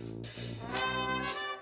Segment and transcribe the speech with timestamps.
[0.00, 1.59] Música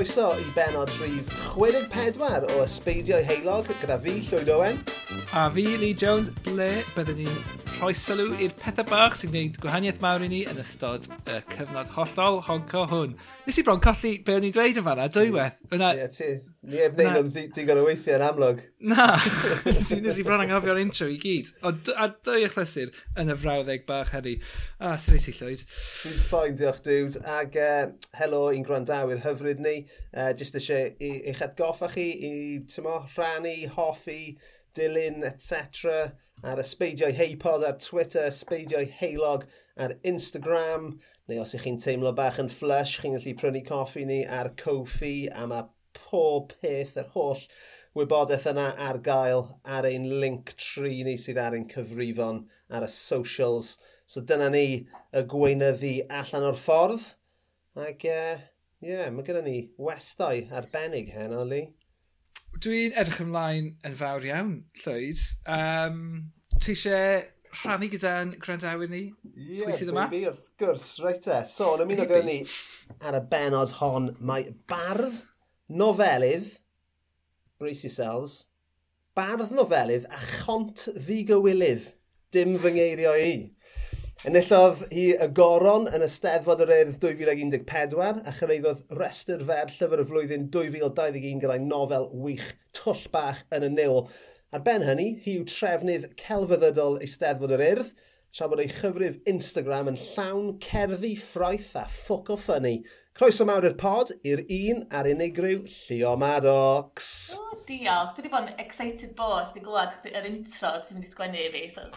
[0.00, 4.78] croeso i benod rhif 64 o Ysbeidiau Heilog gyda fi, Llywyd Owen.
[5.36, 7.42] A fi, Lee Jones, ble byddwn ni'n
[7.74, 11.92] rhoi sylw i'r pethau bach sy'n gwneud gwahaniaeth mawr i ni yn ystod y cyfnod
[11.98, 13.12] hollol honco hwn.
[13.44, 15.60] Nes i bron colli be o'n i'n dweud yn fanna, dwywaith.
[15.68, 16.40] Yna, yeah,
[16.70, 18.60] Ie, wneud o'n digon o weithiau yn amlwg.
[18.92, 19.06] Na,
[19.66, 21.50] nes i bron anghofio'r intro i gyd.
[21.66, 24.36] O, a dwy eich lesur yn y frawddeg bach heri.
[24.78, 25.64] A, sy'n ei i llwyd.
[25.66, 27.18] Dwi'n ffoen, diolch dwyd.
[27.38, 29.74] Ag uh, helo i'n gwrandawyr hyfryd ni.
[29.82, 32.32] E, uh, Just eisiau eich atgoffa chi i
[32.70, 34.36] tymo, rhannu, hoffi,
[34.78, 36.12] dilyn, etc.
[36.46, 39.48] Ar ysbeidio'i heipod ar Twitter, ysbeidio'i heilog
[39.80, 40.92] ar Instagram.
[41.26, 45.14] Neu os ych chi'n teimlo bach yn flush, chi'n gallu prynu coffi ni ar Ko-fi
[45.34, 47.44] a mae pob peth, yr holl
[47.98, 49.46] wybodaeth yna ar gael
[49.76, 53.74] ar ein link tri ni sydd ar ein cyfrifon ar y socials.
[54.06, 54.64] So dyna ni
[55.14, 57.10] y gweinyddu allan o'r ffordd.
[57.80, 58.46] Ac ie, uh,
[58.84, 61.64] yeah, mae gennym ni westau arbennig hen o li.
[62.58, 65.22] Dwi'n edrych ymlaen yn fawr iawn, Llwyd.
[65.54, 66.00] Um,
[66.58, 67.20] ti eisiau
[67.60, 69.04] rhannu gyda'n gwrandawyr ni?
[69.34, 71.42] Ie, yeah, baby, wrth gwrs, reit e.
[71.50, 72.40] So, yn ymuno gyda ni
[73.06, 75.22] ar y benod hon, mae bardd
[75.70, 76.56] nofelydd,
[77.60, 78.34] brace yourselves,
[79.14, 81.92] bardd nofelydd a chont ddigywilydd,
[82.34, 83.32] dim fy ngeirio i.
[84.28, 90.04] Enillodd hi y goron yn Esteddfod yr Urdd 2014 a chyreiddodd restr fer llyfr y
[90.10, 94.02] flwyddyn 2021 gyda'i nofel wych Twll Bach yn y Nil.
[94.52, 97.94] Ar ben hynny, hi yw trefnydd celfyddydol Eisteddfod yr Urdd
[98.30, 102.76] tra bod ei chyfrif Instagram yn llawn cerddi ffraith a ffwc o ffynnu.
[103.18, 107.08] Croeso mawr i'r pod i'r un a'r unigryw Llio Maddox.
[107.34, 108.14] O, diolch.
[108.14, 109.50] Dwi wedi bod yn excited boss.
[109.52, 111.64] Di glwad yr intro ti'n mynd i sgwennu i fi.
[111.74, 111.88] So,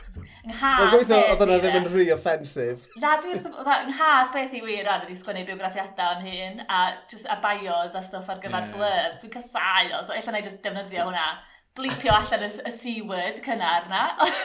[0.50, 1.84] nghas Wel, gweithio oedd yna ddim e?
[1.84, 2.84] yn rhy offensif.
[2.98, 6.84] Na, dwi'n wrth nghas beth i wir rhan ydi sgwennu biograffiadau o'n hun a,
[7.14, 8.76] just, a bios a stwff ar gyfer yeah.
[8.76, 9.22] blurbs.
[9.22, 11.30] Dwi'n casau o, so eich na i just defnyddio hwnna
[11.76, 14.04] blipio allan y, y C-word cynnar na.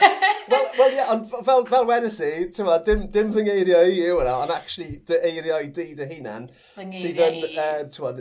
[0.49, 2.31] Wel, well, yeah, ond fel, fel wedys i,
[2.65, 6.49] ma, dim, dim fy ngeirio i yw yna, ond actually dy eiriau di dy hunan.
[6.73, 7.51] Fy ngeiriau i.
[7.53, 8.15] Uh, tyma,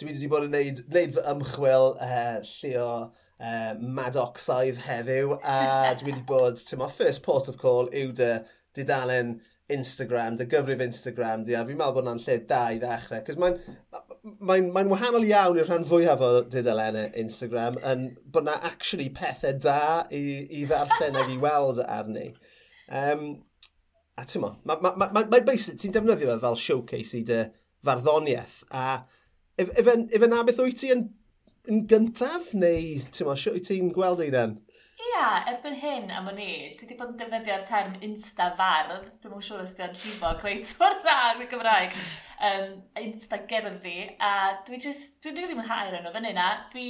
[0.00, 6.10] dwi wedi bod yn neud, neud fy ymchwil uh, llio uh, madocsaidd heddiw, a dwi
[6.10, 8.32] wedi bod, ti'n ma, first port of call yw dy
[8.74, 9.38] didalen
[9.74, 13.38] Instagram, dy gyfrif Instagram di, a fi'n meddwl bod hwnna'n lle da i ddechrau, cos
[13.40, 13.58] mae'n
[14.48, 19.56] mae mae wahanol iawn i'r rhan fwyaf o dudalennau Instagram yn bod yna actually pethau
[19.64, 20.24] da i,
[20.60, 22.26] i ddarllen ac i weld arni.
[22.90, 23.24] Um,
[24.20, 27.22] a ti'n mo, mae ma, ma, ma, ma basically, ti'n defnyddio fe fel showcase i
[27.30, 27.40] dy
[27.86, 29.00] farddoniaeth, a
[29.60, 31.06] efe yna beth wyt ti yn,
[31.70, 34.58] yn gyntaf, neu ti'n mo, sio wyt ti'n gweld ei dan?
[35.00, 39.44] Ia, erbyn hyn am o'n i, dwi wedi bod yn defnyddio'r term insta-fardd, dwi'n mwyn
[39.46, 41.96] siŵr os dwi'n llifo gweud o'r dda yn y Gymraeg,
[42.48, 44.32] um, insta-gerddi, a
[44.66, 46.84] dwi just, dwi'n rili mwynhau'r enw fan hynna, dwi,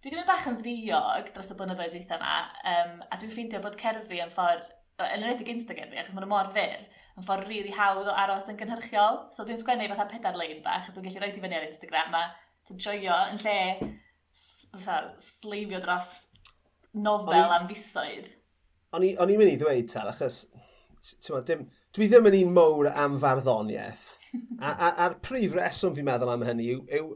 [0.00, 2.38] dwi wedi mynd bach yn ddiog dros y blynyddoedd eitha yma,
[2.72, 6.88] um, a dwi'n ffeindio bod cerddi yn ffordd, yn enwedig insta-gerddi, achos mae'n mor fyr,
[7.18, 10.64] yn ffordd rili really hawdd o aros yn gynhyrchiol, so dwi'n sgwennu fatha pedar lein
[10.64, 12.26] bach, a dwi'n gallu rhaid i fyny ar Instagram, a
[12.70, 13.58] dwi'n joio yn lle,
[14.72, 16.22] fatha, sleifio dros
[16.94, 18.28] nofel am fisoedd.
[18.92, 20.42] O'n i'n mynd i ddweud, Tal, achos
[21.48, 21.64] dim,
[21.96, 24.04] dwi ddim yn un mowr am farddoniaeth.
[24.60, 27.08] a, a, a'r prif reswm fi'n meddwl am hynny yw, yw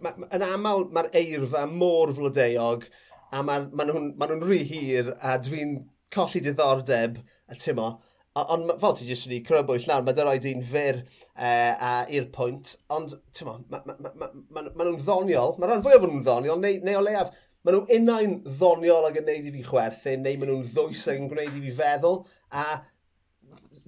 [0.00, 2.86] ma, ma, yn aml mae'r eirfa mor flodeuog
[3.30, 5.76] a maen ma nhw'n ma nhw rhy hir a dwi'n
[6.14, 7.92] colli diddordeb a tymo.
[8.38, 12.76] Ond fel ti jyst wedi crybwyll nawr, mae dy roed un fyr uh, i'r pwynt,
[12.94, 13.16] ond
[13.46, 16.78] ma, ma, ma, ma, ma, ma nhw'n ddoniol, mae'r rhan fwyaf o'n nhw'n ddoniol, neu,
[16.86, 17.32] neu o leiaf
[17.66, 21.18] maen nhw unau'n ddoniol ac yn gwneud i fi chwerthu, neu maen nhw'n ddwys ac
[21.18, 22.22] yn gwneud i fi feddwl,
[22.52, 22.68] a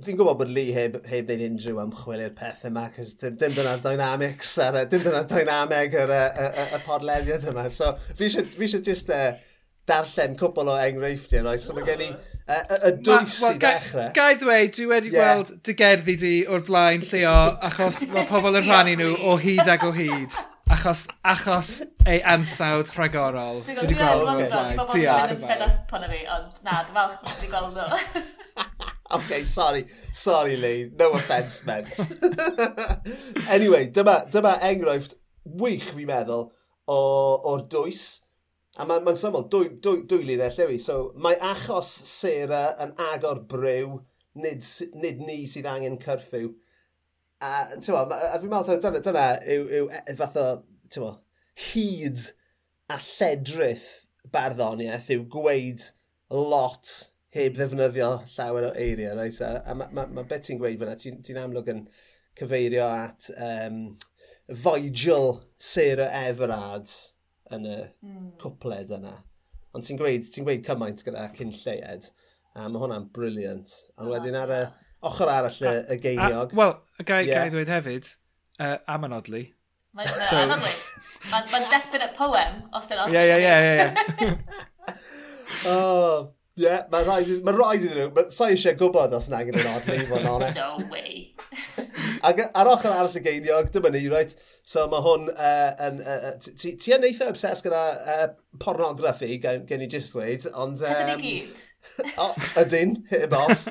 [0.05, 3.55] fi'n gwybod bod Lee heb, heb wneud unrhyw ymchwil i'r pethau yma, cos dim, dim
[3.57, 7.69] dyna'r dynamics, ar, dim dyna'r dynameg yr y, y, y podlediad yma.
[7.75, 9.51] So fi eisiau just uh, e,
[9.91, 11.63] darllen cwbl o enghreifftiau, right?
[11.63, 14.13] so mae gen i uh, y dwys i ddechrau.
[14.17, 15.35] Gai ddweud, dwi wedi yeah.
[15.35, 17.37] gweld dy gerddi di o'r blaen lleo,
[17.69, 20.41] achos mae pobl yn rhannu nhw o hyd ac o hyd.
[20.71, 21.71] Achos, achos
[22.07, 23.65] ei ansawdd rhagorol.
[23.67, 24.37] Dwi wedi gweld nhw.
[24.37, 24.93] Dwi wedi gweld nhw.
[24.93, 25.73] Dwi wedi gweld nhw.
[25.91, 27.09] Dwi wedi gweld nhw.
[27.25, 28.29] Dwi wedi gweld nhw.
[29.11, 29.87] OK, sorry.
[30.15, 30.91] Sorry, Lee.
[30.97, 31.99] No offence meant.
[33.49, 36.47] anyway, dyma, dyma enghraifft wych fi'n meddwl
[36.95, 38.05] o'r dwys.
[38.79, 40.79] A mae'n ma, syml, dwy, dwy, dwy lun ellewi.
[40.79, 43.99] So, mae achos Sarah yn agor brew,
[44.39, 44.63] nid,
[44.95, 46.53] nid ni sydd angen cyrffew.
[47.41, 50.47] A, ti'n tywa, a fi'n meddwl, dyna, dyna yw, yw e, fath o,
[50.93, 51.15] ti'n mo,
[51.71, 52.27] hyd
[52.91, 53.89] a lledrith
[54.35, 55.87] barddoniaeth yw gweud
[56.35, 56.91] lot
[57.35, 59.41] heb ddefnyddio llawer o eiriau, right?
[59.47, 61.85] A, a mae ma, ma beth ti'n gweud fyna, ti'n ti amlwg yn
[62.39, 63.81] cyfeirio at um,
[64.51, 66.91] Foigel Sarah Everard
[67.55, 68.33] yn y mm.
[68.43, 69.15] cwpled yna.
[69.75, 72.11] Ond ti'n gweud, ti gweud cymaint gyda cyn lleied,
[72.59, 73.77] a mae hwnna'n briliant.
[73.99, 74.63] Ond wedyn ar y,
[75.07, 76.57] ochr arall y, y geiniog.
[76.57, 77.45] Wel, y gai, yeah.
[77.45, 78.11] gai ddweud hefyd,
[78.61, 79.45] uh, am anodlu.
[79.97, 80.43] Mae'n so...
[80.43, 80.75] anodlu.
[81.31, 83.15] Mae'n ma definite poem, os dyn nhw.
[83.15, 83.89] Ie, ie, ie.
[84.27, 84.93] ie.
[85.69, 88.27] Oh, ie, yeah, mae'n rhaid iddyn nhw.
[88.33, 90.61] Sa i eisiau gwybod os nag yn anodlu, fo'n honest.
[90.61, 91.27] No way.
[92.29, 94.37] Ac ar ochr arall y geiniog, dyma ni, right?
[94.67, 96.05] So mae hwn uh, yn...
[96.05, 98.29] Uh, ti yn eitha obses gyda uh,
[98.61, 100.81] pornograffi, gen, gen i just dweud, ond...
[100.81, 101.67] Um, Tydyn ni gyd
[102.21, 102.31] o,
[102.61, 103.69] ydyn, y boss.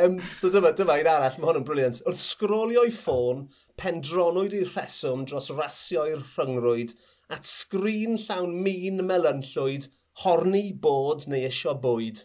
[0.00, 2.02] Um, so dyma, dyma un arall, mae hwn yn briliant.
[2.06, 3.46] Wrth sgrolio i ffôn,
[3.80, 6.96] pendronwyd i'r rheswm dros rasio i'r rhyngrwyd
[7.30, 9.90] at sgrin llawn min melynllwyd,
[10.24, 12.24] horni bod neu isio bwyd.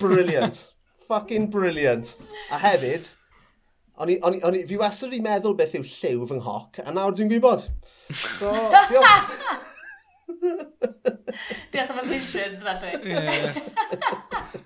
[0.00, 0.68] Brilliant.
[1.08, 2.16] Fucking brilliant.
[2.52, 3.14] A hefyd,
[3.98, 6.76] O'n i, o'n i, o'n i, fi wastad wedi meddwl beth yw lliw fy nghoc,
[6.84, 7.64] a nawr dwi'n gwybod.
[8.14, 8.52] So,
[8.86, 9.64] diolch.
[11.72, 12.92] Diolch am y visions, felly.
[13.12, 14.58] Ie.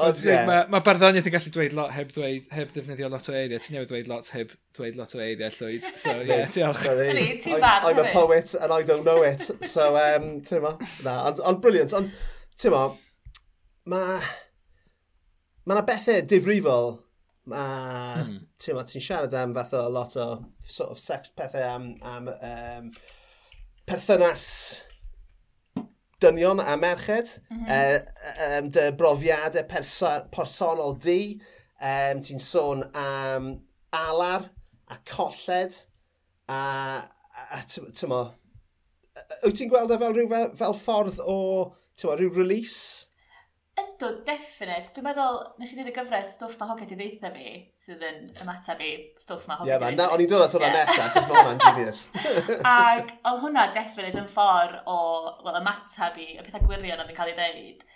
[0.00, 0.34] Ond ie.
[0.48, 3.62] Mae ma barddoniaeth yn gallu dweud lot heb, dweud, heb ddefnyddio lot o eiriau.
[3.62, 5.88] Ti'n newid dweud lot heb dweud lot o eiriau, Llwyd.
[5.90, 6.84] So, ie, yeah, diolch.
[6.86, 9.42] Sorry, I'm, I'm a poet and I don't know it.
[9.66, 10.76] So, um, ti'n ma?
[11.04, 11.96] Na, ond on, briliant.
[11.98, 12.12] Ond,
[12.60, 12.86] ti'n ma,
[13.90, 14.20] mae...
[15.66, 16.94] Mae yna bethau difrifol
[17.52, 17.64] a
[18.22, 18.38] hmm.
[18.58, 20.26] ti'n ti siarad am fath o lot o
[20.64, 22.88] sort of sex, pethau am, am um,
[23.86, 24.46] perthynas
[26.20, 27.70] dynion a merched, mm -hmm.
[27.70, 31.40] uh, um, dy brofiadau perso personol di,
[31.80, 33.60] um, ti'n sôn am
[33.92, 34.50] alar
[34.88, 35.74] a colled,
[36.48, 37.02] a,
[37.50, 37.62] a
[37.94, 38.22] tymo,
[39.42, 41.38] wyt ti'n gweld e fel rhyw fel, fel ffordd o,
[41.96, 43.06] tymo, rhyw release?
[43.80, 44.90] Ydw, definite.
[44.94, 47.52] Dwi'n meddwl, nes i ddweud y gyfres stwff mae Hoged i ddeitha fi,
[47.84, 48.90] sydd yn ymateb i
[49.20, 49.94] stwff mae Hoged i ddeitha fi.
[49.94, 52.02] Ie, yeah, o'n i'n dod at hwnna nesaf, cos mae hwnna'n genius.
[52.72, 54.98] Ac oedd hwnna definite yn ffordd o
[55.46, 57.88] well, ymateb i y pethau gwirion oedd yn cael ei ddeud.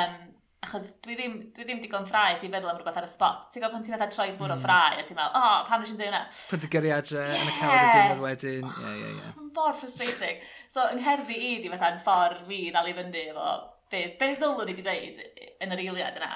[0.00, 0.18] Um,
[0.66, 3.46] achos dwi ddim, dwi ddim digon ffraeth i feddwl am rhywbeth ar y spot.
[3.52, 4.58] Ti'n gwybod pan ti'n meddwl troi ffwr mm.
[4.58, 6.22] o ffrae, a ti'n meddwl, o, oh, pam nes i'n dweud hwnna?
[6.50, 7.44] Pan ti'n gyrriadau yeah.
[7.44, 8.66] yn y cawd y diwrnod wedyn.
[8.66, 9.32] Ie, ie, ie.
[9.36, 10.42] Oh, mor frustrating.
[10.66, 13.52] So, yng ngherddi i di fatha'n ffordd fi ddal i fynd efo
[13.92, 15.22] be, be ddylwn i wedi dweud
[15.64, 16.32] yn yr eiliad yna.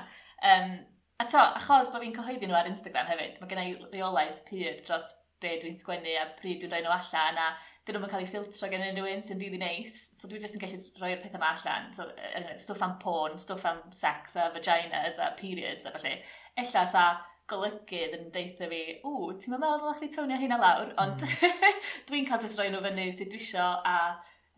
[0.53, 0.79] Um,
[1.23, 5.13] a to, achos bod fi'n cyhoeddi nhw ar Instagram hefyd, mae gennau reolaeth pyr dros
[5.43, 7.51] be dwi'n sgwennu a pryd dwi'n rhoi nhw allan a
[7.87, 9.97] dyn nhw'n cael eu ffiltro gen unrhyw un sy'n rili neis.
[10.15, 11.91] So dwi jyst yn gallu rhoi'r pethau yma allan.
[11.97, 16.15] So, uh, stwff am porn, stwff am sex a vaginas a periods a falle.
[16.63, 17.07] Ella sa
[17.51, 21.73] golygydd yn deitha fi, ww, ti'n meddwl ddyla chdi tonio hynna lawr, ond mm.
[22.09, 23.97] dwi'n cael jyst rhoi nhw fyny sydd dwi isio a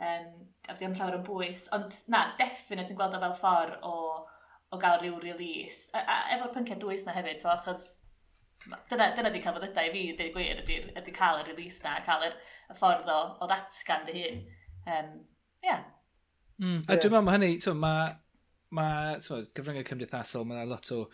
[0.01, 0.31] um,
[0.69, 1.67] a ddim llawer o bwys.
[1.77, 3.99] Ond na, definite yn gweld o fel ffordd o,
[4.75, 5.91] o gael rhyw release.
[5.95, 7.87] A, a efo'r pynciau dwys na hefyd, fo, achos
[8.91, 11.99] dyna, dyna di cael fyddydau i fi, dweud gwir, ydy, ydy cael y release na,
[12.07, 12.35] cael y,
[12.73, 14.45] y ffordd o, o ddatgan dy hun.
[14.85, 15.17] Um,
[15.65, 15.87] yeah.
[16.61, 16.85] Mm.
[16.87, 18.15] A dwi'n meddwl mae hynny, so, mae
[18.75, 21.05] ma, ma cyfryngau cymdeithasol, mae yna lot o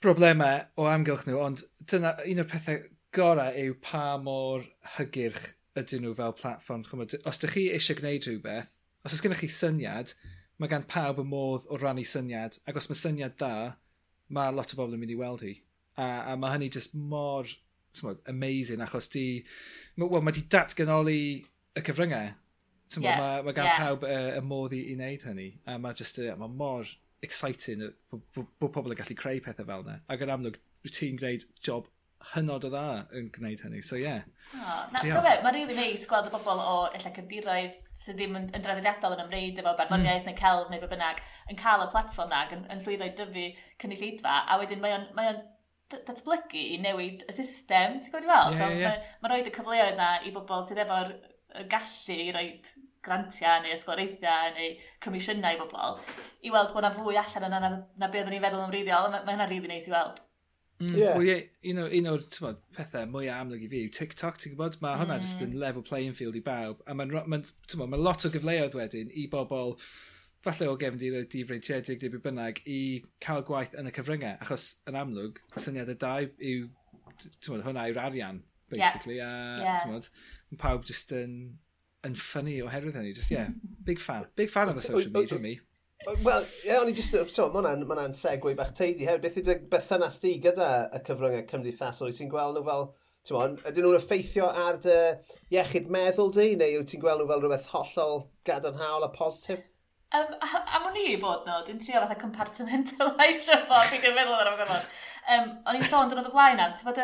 [0.00, 2.82] broblemau o amgylch nhw, ond dyna un o'r pethau
[3.14, 4.64] gorau yw pa mor
[4.96, 6.84] hygyrch ydyn nhw fel platform.
[6.88, 10.14] Chymod, os ydych chi eisiau gwneud rhywbeth, os oes gennych chi syniad,
[10.60, 13.54] mae gan pawb y modd o rannu syniad, ac os mae syniad da,
[14.34, 15.54] mae lot o bobl yn mynd i weld hi.
[15.96, 17.48] A, a mae hynny just mor
[18.04, 19.42] mod, amazing, achos di,
[19.98, 21.22] well, mae di datganoli
[21.74, 22.34] y cyfryngau.
[22.90, 23.80] Tymod, yeah, mae, mae gan yeah.
[23.84, 25.48] pawb y, y modd i, i wneud hynny.
[25.70, 26.90] A mae just, uh, mae mor
[27.22, 29.98] exciting bod pobl yn gallu creu pethau fel yna.
[30.10, 30.58] Ac yn amlwg,
[30.88, 31.88] ti'n gwneud job
[32.34, 32.84] hynod o dda
[33.16, 34.04] yn gwneud hynny, so ie.
[34.04, 34.26] Yeah.
[34.50, 38.36] Oh, na, ti'n fe, mae'n rili neis gweld y bobl o illa cymdiroedd sydd ddim
[38.38, 40.32] yn, yn draddodiadol yn ymwneud efo barddoniaeth mm.
[40.32, 41.22] neu celf neu be bynnag
[41.52, 43.46] yn cael y platform na, yn, yn llwyddo i dyfu
[43.82, 45.42] cynulleidfa, a wedyn mae o'n, mae on
[45.90, 48.54] datblygu i newid y system, ti'n gwybod i fel?
[48.54, 49.10] Yeah, so, yeah.
[49.20, 51.14] Mae ma roed y cyfleoedd na i bobl sydd efo'r
[51.70, 52.46] gallu i roi
[53.04, 55.96] grantiau neu ysgolreithiau neu comisiynau i bobl
[56.44, 58.74] i weld bod yna fwy allan yna na, na, na be oedden ni'n feddwl yn
[58.74, 60.20] wreiddiol, mae ma hynna rili neis i weld.
[60.80, 61.16] Mm, yeah.
[61.16, 64.54] Well, yeah, you know, un o'r tymod, pethau mwy amlwg i fi yw TikTok, ti'n
[64.54, 64.78] gwybod?
[64.80, 65.24] Mae hwnna mm.
[65.26, 66.80] just yn level playing field i bawb.
[66.88, 69.74] A mae'n ma, ma, ma lot o gyfleoedd wedyn i bobl,
[70.46, 72.80] falle o gefn diwedd difreintiedig neu byd bynnag, i
[73.20, 74.40] cael gwaith yn y cyfryngau.
[74.40, 76.70] Achos yn amlwg, syniad y dau yw,
[77.44, 78.40] tymod, hwnna yw'r arian,
[78.72, 79.18] basically.
[79.20, 79.36] Yeah.
[79.36, 79.82] A, yeah.
[79.84, 80.08] tymod,
[80.48, 81.34] mae pawb just yn,
[82.08, 83.12] yn ffynnu oherwydd hynny.
[83.20, 83.52] Just, yeah,
[83.90, 84.24] big fan.
[84.40, 85.58] Big fan of the social media, me.
[86.18, 89.22] Wel, ie, o'n i jyst, so, mae hwnna'n ma segwe bach teidi hefyd.
[89.22, 92.10] Beth ydy berthynas di gyda y cyfryngau cymdeithasol?
[92.10, 92.86] Wyt ti'n gweld nhw fel,
[93.28, 94.96] ti'n mon, ydyn nhw'n effeithio ar dy
[95.54, 99.62] iechyd meddwl di, neu wyt ti'n gweld nhw fel rhywbeth hollol gadarnhaol a positif?
[100.10, 104.58] Um, am o'n i bod nhw, dwi'n trio fatha compartmentalisio fo, dwi'n meddwl ar y
[104.64, 104.92] gorfod.
[105.30, 106.98] Um, o'n i'n sôn dyn nhw'n y blaen am, ti'n bod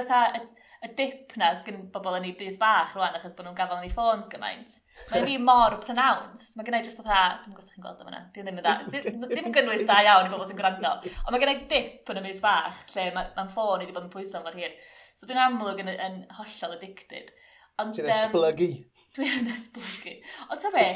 [0.84, 3.88] y dip na sgyn bobl yn ei bus bach rwan achos bod nhw'n gafael yn
[3.88, 4.74] ei ffôns gymaint.
[5.10, 6.52] Mae fi mor pronounced.
[6.56, 9.54] Mae gennau jyst fatha, dwi'n gwybod chi'n gweld yma di ddim yn dda, ddim yn
[9.56, 10.92] gynnwys da iawn i bobl sy'n gwrando.
[11.24, 14.08] Ond mae gennau dip yn y mis bach lle mae'n ma ffôn i wedi bod
[14.08, 14.76] yn pwyso mor hir.
[15.16, 17.32] So dwi'n amlwg yn, yn hollol addicted.
[17.80, 18.70] Ond, Ti'n esblygu.
[19.16, 20.18] Dwi'n esblygu.
[20.50, 20.86] Ond ta be,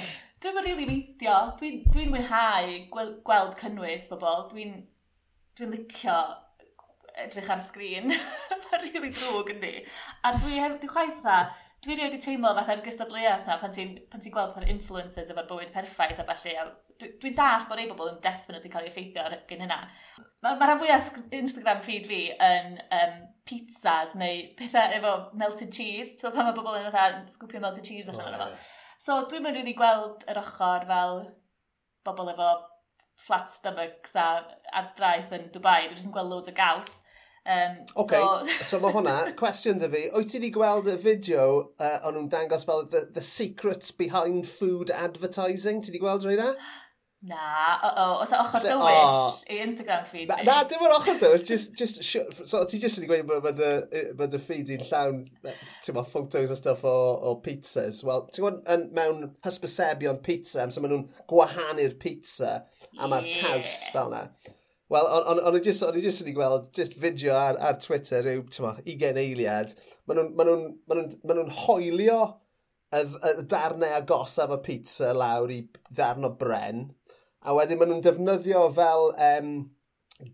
[0.45, 1.41] dwi'n mynd rili meidio.
[1.61, 4.47] Dwi'n dwi mwynhau gweld, gweld cynnwys bobl.
[4.53, 4.79] Dwi'n
[5.57, 6.17] dwi licio
[7.25, 8.13] edrych ar sgrin.
[8.71, 9.73] Mae'n rili really drwg yn di.
[10.25, 11.39] A dwi, dwi chwaith dda,
[11.85, 15.73] dwi rioed wedi teimlo fatha'r gystadleuaeth na pan ti'n ti gweld fatha'r influencers efo'r bywyd
[15.75, 16.67] perffaith a falle.
[17.01, 19.81] Dwi'n dwi dall bod ei bobl yn definitely cael ei effeithio ar gen hynna.
[20.45, 23.17] Mae ma rhan fwyaf Instagram feed fi yn um,
[23.49, 26.15] pizzas neu pethau efo melted cheese.
[26.21, 28.71] Ti'n pan mae bobl yn fatha sgwpio melted cheese allan oh, yeah.
[29.01, 31.23] So dwi'n mynd really gweld yr ochr fel
[32.05, 32.51] bobl efo
[33.27, 34.29] flat stomachs a,
[34.73, 35.85] a draeth yn Dubai.
[35.87, 36.99] Dwi'n jyst yn gweld loads o gaws.
[37.51, 40.03] Um, OK, so, so mae hwnna, cwestiwn dy fi.
[40.13, 41.47] Wyt ti wedi gweld y fideo
[41.81, 45.81] uh, o'n nhw'n dangos fel the, the secrets behind food advertising?
[45.81, 46.45] Ti wedi gweld rhaid
[47.21, 51.75] Na, o-o, os ochr dywyll i Instagram feed Na, na dim ond ochr dywyll, just,
[51.77, 53.27] just, so, ti jyst wedi gweud
[54.17, 56.95] bod y feed i'n llawn, ti'n ma, photos a stuff o,
[57.29, 57.99] o pizzas.
[58.09, 62.55] Wel, ti'n gwybod, mewn hysbysebion pizza, am so maen nhw'n gwahanu'r pizza
[62.97, 63.43] a mae'r yeah.
[63.45, 64.23] caws fel na.
[64.91, 65.09] Wel,
[65.45, 65.85] o'n i jyst
[66.25, 69.75] wedi gweld, just fideo ar, ar Twitter, yw, ti'n ma, 20 eiliad,
[70.09, 70.57] maen nhw'n ma nhw,
[70.89, 72.17] ma nhw, ma nhw hoelio
[72.97, 75.61] y, y darnau agosaf o pizza lawr i
[75.93, 76.89] ddarn o bren,
[77.41, 79.55] a wedyn maen nhw'n defnyddio fel um,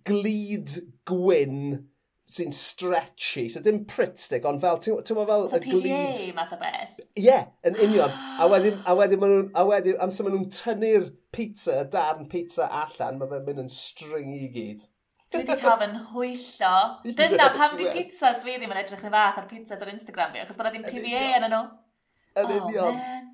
[0.08, 0.72] glid
[1.08, 1.86] gwyn
[2.26, 5.84] sy'n stretchy, so dim prit stick, ond fel, ti'n gwybod fel y glid...
[5.86, 6.96] PVA math o beth?
[7.04, 8.10] Ie, yeah, yn union.
[8.42, 12.26] a wedyn, a wedyn, maen nhw'n, a wedyn, amser maen nhw'n tynnu'r pizza, y darn
[12.32, 14.82] pizza allan, mae fe'n mynd yn string i gyd.
[15.30, 16.74] Dwi wedi cael fy nhwyllo.
[17.20, 20.42] Dyna pam di pizzas fi ddim yn edrych yn fath ar pizzas ar Instagram fi,
[20.42, 21.62] achos bod na ddim PVA yn nhw.
[22.42, 23.00] Yn oh, union.
[23.00, 23.24] Oh,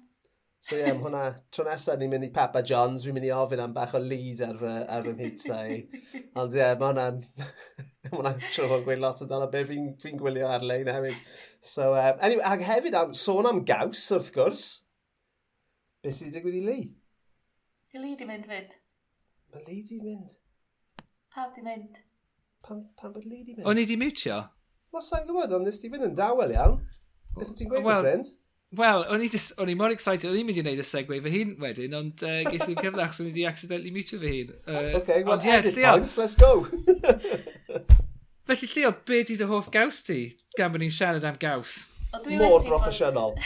[0.62, 3.60] So ie, yeah, hwnna, tro nesaf ni'n mynd i Papa John's, fi'n mynd i ofyn
[3.64, 5.78] am bach o lead ar fy, ar fy nghitau.
[6.38, 7.16] Ond ie, yeah, mae hwnna'n...
[8.04, 11.24] mae hwnna'n siŵr o'n gweud lot o dal o beth fi'n fi gwylio ar-lein hefyd.
[11.66, 14.62] So, e, um, anyway, ag hefyd am sôn am gaws wrth gwrs.
[16.06, 16.86] Beth sydd wedi digwydd i Lee?
[17.90, 18.76] Di Lee di mynd fyd.
[19.54, 20.36] Mae Lee di mynd.
[21.34, 21.98] Pam di mynd?
[22.62, 23.66] Pam, pam bod Lee di mynd?
[23.66, 24.38] O'n i di mutio?
[24.94, 26.78] Wel, sa'n gwybod, ond nes di fynd yn dawel iawn.
[27.34, 28.30] Beth ti'n gweud, well, ffrind?
[28.76, 31.18] Wel, o'n i, just, o'n i mor excited, o'n i'n mynd i wneud y segwe
[31.20, 34.30] fy hun wedyn, ond uh, ges i'n cyfle achos o'n i wedi accidentally mutio fy
[34.38, 34.54] hun.
[34.64, 36.64] Uh, OK, well, ond, yeah, edit Leo, points, let's go.
[38.48, 40.22] Felly, Leo, be di dy hoff gaws ti,
[40.56, 41.82] gan bod ni'n siarad am gaws?
[42.12, 43.36] Mor broffesiynol.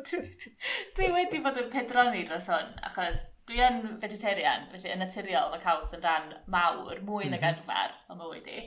[0.96, 5.60] dwi wedi bod yn pedroni dros hwn, achos dwi yn vegetarian, felly yn naturiol mae
[5.66, 7.36] caws yn rhan mawr, mwy mm -hmm.
[7.36, 7.60] nag mhm.
[7.60, 8.64] arfer o mywyd i.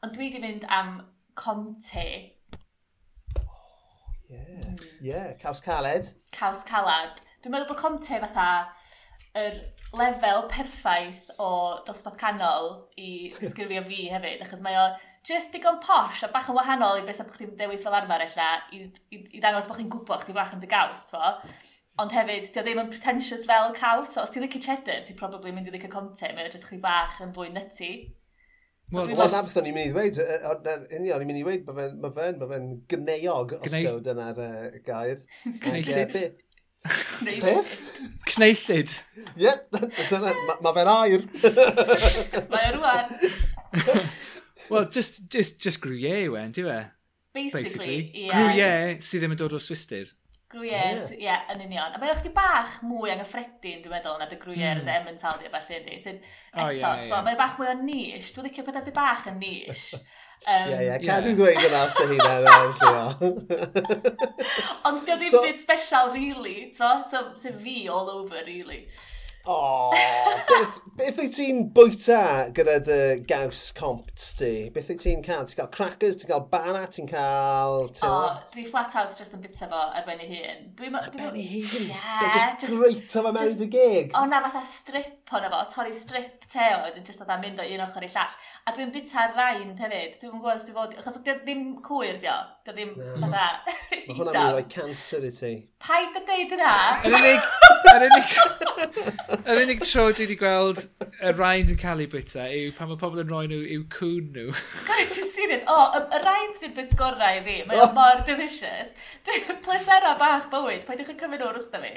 [0.00, 0.96] Ond dwi wedi mynd am
[1.36, 2.08] comte
[4.30, 4.74] Ie, hmm.
[5.00, 5.28] yeah.
[5.28, 5.32] yeah.
[5.40, 6.12] caws caled.
[6.32, 7.20] Caws calad.
[7.44, 8.48] Dwi'n meddwl bod Comte fatha
[9.36, 9.58] yr
[9.94, 11.50] lefel perffaith o
[11.86, 13.10] dosbarth canol i
[13.50, 14.86] sgrifio fi hefyd, achos mae o
[15.26, 18.48] just digon posh a bach yn wahanol i beth sy'n chdi'n dewis fel arfer ella,
[18.72, 21.34] i, i, i ddangos bod chi'n gwybod chdi bach yn dy gaws, fo.
[22.02, 25.54] Ond hefyd, dio ddim yn pretentious fel caws, so os ti'n licio cheddar, ti'n probably
[25.54, 27.92] mynd i licio Comte, mae o jyst chdi bach yn fwy nutty.
[28.92, 29.34] Wel, so, just...
[29.34, 30.18] nath o'n i'n mynd i ddweud,
[30.92, 32.58] union, i'n mynd i ddweud, mae fe'n ma fe, ma fe
[32.92, 35.22] gneog ostod yn ar uh, gair.
[35.64, 36.18] Cneillid.
[36.84, 37.72] Beth?
[38.34, 38.92] Cneillid.
[39.40, 39.78] Yep,
[40.60, 41.24] mae fe'n air.
[42.52, 43.14] Mae o rwan.
[44.70, 46.76] Wel, just, just, just gruyere yw e, di we?
[47.34, 48.26] Basically, Basically.
[48.26, 48.36] Yeah.
[48.36, 50.12] Gruyere sydd ddim yn dod o swistyr.
[50.54, 51.48] Gruyère, ie, yeah.
[51.50, 51.94] yn union.
[51.94, 54.84] A mae o'ch bach mwy anghyffredin, dwi'n meddwl, na dy gruyère mm.
[54.84, 55.96] ddim emmental, taldi a falle ynddi.
[56.04, 57.24] Sydd eto, oh, yeah, yeah.
[57.26, 58.30] mae'n bach mwy o nish.
[58.36, 59.88] Dwi'n licio pethau sy'n bach yn nish.
[60.44, 61.38] Um, yeah, yeah, cadw yeah.
[61.38, 63.30] ddweud yn y hynna mewn lle.
[64.90, 66.90] Ond dio ddim so, byd special, really, to?
[67.10, 68.84] So, so fi all over, really.
[69.46, 69.92] O,
[70.48, 72.20] beth, beth wyt ti'n bwyta
[72.56, 74.70] gyda dy gaws compt ti?
[74.72, 75.44] Beth wyt ti'n cael?
[75.44, 77.90] Ti'n cael crackers, ti'n cael bara, ti'n cael...
[77.92, 80.62] O, oh, dwi flat out just yn bita fo ar ben ei hun.
[80.78, 81.90] Dwi ar ben ei hun?
[81.92, 84.16] Yeah, just, just great o fe mewn dy gig.
[84.16, 87.68] O na, fatha strip o'na fo, torri strip te teod yn just fatha mynd o
[87.68, 88.40] un ochr i llall.
[88.64, 90.16] A dwi'n bita rhain hefyd.
[90.22, 90.96] Dwi'n gwybod os dwi'n fod...
[91.02, 92.38] Achos dwi ddim cwyr dio.
[92.64, 93.44] Dwi ddim fatha...
[93.92, 95.54] Mae hwnna'n mynd roi cancer i ti.
[95.84, 96.74] Paid y deud yna.
[97.04, 97.54] Yr unig...
[97.92, 98.36] Yr unig...
[99.42, 100.80] Yr unig tro dwi wedi gweld
[101.18, 104.30] y rhain yn cael ei bwyta yw pan mae pobl yn rhoi nhw i'w cwn
[104.36, 104.54] nhw.
[104.86, 105.64] God, ti'n serious.
[105.70, 107.56] O, oh, y rhain sy'n bit gorau i fi.
[107.68, 107.90] Mae oh.
[107.96, 108.94] mor delicious.
[109.66, 110.86] Plesera bach bywyd.
[110.88, 111.92] Paedwch yn cymryd o'r wrtho fi.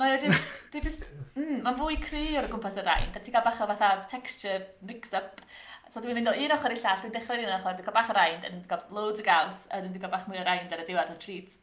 [0.00, 1.06] Mae just, dwi just,
[1.38, 3.10] mm, mae'n fwy cry o'r gwmpas y rhain.
[3.14, 5.42] Da ti'n cael bach o fatha texture mix-up.
[5.90, 8.12] So dwi'n mynd o un ochr i llall, dwi'n dechrau un ochr, dwi'n cael bach
[8.12, 10.84] o rhain, dwi'n cael loads o gaws, a dwi'n cael bach mwy o rhain ar
[10.84, 11.56] y diwedd o treat.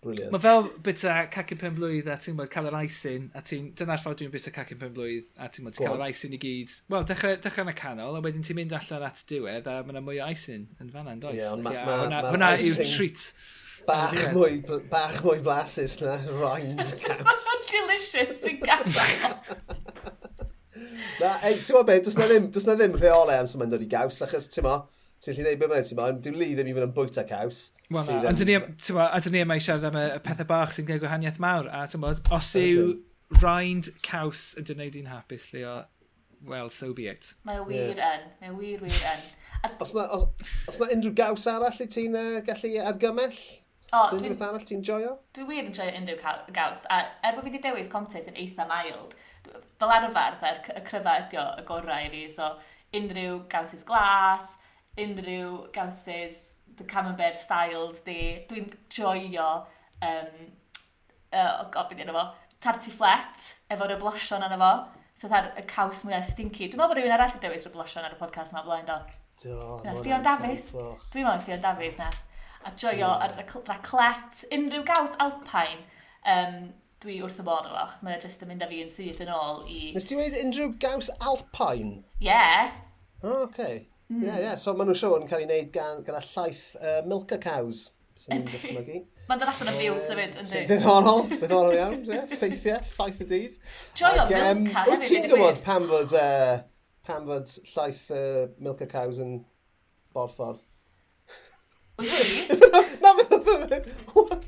[0.00, 0.32] Brilliant.
[0.32, 4.00] Mae fel bita cacen pen blwydd a ti'n bod cael yr icing a ti'n, dyna'r
[4.00, 6.72] ffordd dwi'n bita cacen pen blwydd, a ti'n ti cael yr icing i gyd.
[6.94, 9.92] Wel, dechrau, dechrau yn y canol, a wedyn ti'n mynd allan at diwedd, a mae
[9.92, 11.36] yna mwy o icing yn fan yn does.
[11.36, 11.76] Ie, yeah, ond mae...
[11.84, 13.26] Hwna, hwna yw'r treat.
[13.90, 17.46] Bach mwy, bach mwy blasus na rind caps.
[17.70, 19.36] Delicious, dwi'n gadael.
[21.20, 23.76] Na, ei, ti'n mo beth, does na ddim, does na ddim rheolau am sy'n mynd
[23.76, 24.78] o'r i gaws, achos ti'n mo,
[25.20, 27.24] ti'n lli neud beth mae'n ti'n ma, ond dwi'n li ddim i fod yn bwyta
[27.28, 27.60] caws.
[27.92, 28.32] Wel, a
[29.20, 31.82] dyn ni yma i siarad am y, y pethau bach sy'n gael gwahaniaeth mawr, a
[31.90, 32.94] ti'n bod, os yw
[33.42, 35.82] raind caws yn dyneud i'n hapus, leo,
[36.46, 37.34] well, so be it.
[37.44, 39.26] Mae wir yn, mae wir wir yn.
[39.84, 40.24] Os na, os,
[40.72, 43.42] os na unrhyw gaws arall i ti'n uh, gallu argymell?
[43.90, 45.18] O, so unrhyw beth arall ti'n joio?
[45.36, 46.16] Dwi wir yn joio unrhyw
[46.56, 49.12] gaws, a er bod fi wedi dewis Contes yn eitha mild,
[49.76, 52.54] fel arfer, y cryfa ydi o y gorau i fi, so
[52.96, 54.56] unrhyw gawsys glas,
[55.02, 58.46] unrhyw gawses, the camembert styles di.
[58.50, 59.48] Dwi'n joio
[60.02, 60.32] um,
[61.32, 62.24] uh, o beth yna fo,
[62.64, 64.72] tartu fflet efo'r blosion yna fo.
[65.20, 66.70] So ta'r y caws mwyaf stinky.
[66.70, 68.98] Dwi'n meddwl bod rhywun arall yn dewis y blosion ar y podcast yma blaen do.
[69.42, 69.56] Do.
[69.84, 70.70] Na, Fion Davies.
[70.72, 72.10] Dwi'n meddwl Fion Davies na.
[72.64, 75.84] A joio ar y raclet, unrhyw gaws alpine.
[76.28, 79.22] Um, dwi wrth y bod efo, achos mae'n jyst yn mynd â fi yn syth
[79.24, 79.78] yn ôl i...
[79.94, 82.02] Nes ti wedi unrhyw gaws alpine?
[82.20, 82.26] Ie.
[82.28, 82.74] Yeah.
[83.22, 83.86] Oh, okay.
[84.10, 84.22] Mm.
[84.26, 84.54] Yeah, yeah.
[84.58, 87.84] So maen nhw'n siŵr yn cael ei wneud gan, gan y llaeth uh, Milka Cows.
[88.28, 90.64] Mae'n dod allan o fiws hefyd, ynddi?
[90.66, 92.18] Ddiddorol, ddiddorol iawn, ie.
[92.32, 93.60] ffeithiau, ffaith y dydd.
[94.00, 94.90] Joio Milka um, hefyd.
[94.90, 96.58] Wyt ti'n gwybod pam fod, uh,
[97.06, 99.38] pam fod llaeth uh, Milka Cows yn
[100.16, 100.58] borffor?
[102.02, 102.58] Wyt ti?
[103.04, 104.39] Na, beth oedd...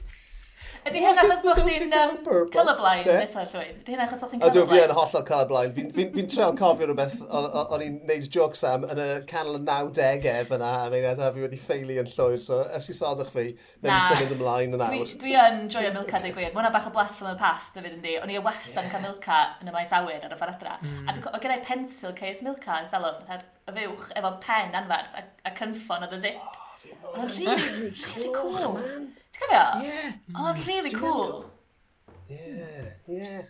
[0.82, 1.92] Ydy hyn achos bod chi'n
[2.50, 3.76] colorblind eto llwyd?
[3.84, 4.56] Ydy hyn achos bod chdi'n colorblind?
[4.56, 5.74] Ydw, fi yn hollol colorblind.
[5.76, 9.62] Fi'n fi, fi treial cofio rhywbeth o'n i'n neud jokes am yn y canol y
[9.62, 10.70] 90au fyna.
[10.80, 13.44] A mi wedi fi wedi ffeili yn llwyr, so ys i sodwch fi,
[13.84, 15.14] mewn i symud ymlaen yn awr.
[15.22, 16.50] Dwi yn joio Milca, dwi gwir.
[16.56, 18.18] Mwna bach o blast from the past, dyfyd yn di.
[18.18, 20.76] O'n i wastad yn cael Milca yn y maes awyr ar y ffaradra.
[20.82, 21.22] A mm.
[21.22, 26.08] dwi'n gyda'i pensil ceis Milca yn salon, y fywch, efo pen anferth a, a cynffon
[26.08, 26.42] o the zip.
[26.42, 29.12] Oh, Oedd rili cool, man.
[29.42, 29.83] Cofio?
[29.83, 30.12] Ie.
[30.35, 31.44] Oedd mm, really cool.
[32.31, 33.46] Ie, ie.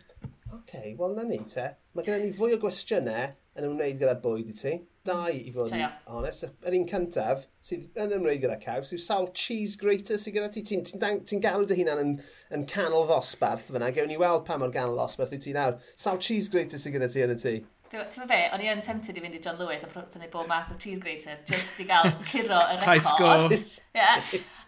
[0.52, 1.72] OK, wel na ni te.
[1.96, 4.74] Mae gennym ni fwy o gwestiynau yn ymwneud gyda bwyd i ti.
[5.06, 6.46] Dau i fod yn honest.
[6.62, 10.64] Yr un cyntaf sydd yn ymwneud gyda caws yw sawl cheese grater sydd gyda ti.
[10.68, 12.16] Ti'n ti, ti ti galw dy hunan yn,
[12.54, 13.92] yn canol ddosbarth fyna.
[13.96, 15.80] Gewn ni weld pa mor ganol ddosbarth i ti nawr.
[15.96, 17.56] Sawl cheese grater sydd gyda ti yn y ti?
[17.92, 20.70] Ti'n fe, o'n i yn tempted i fynd i John Lewis a prynu bob math
[20.72, 22.86] o cheese grater just i gael curo y record.
[22.88, 23.50] High score.
[23.94, 24.22] yeah.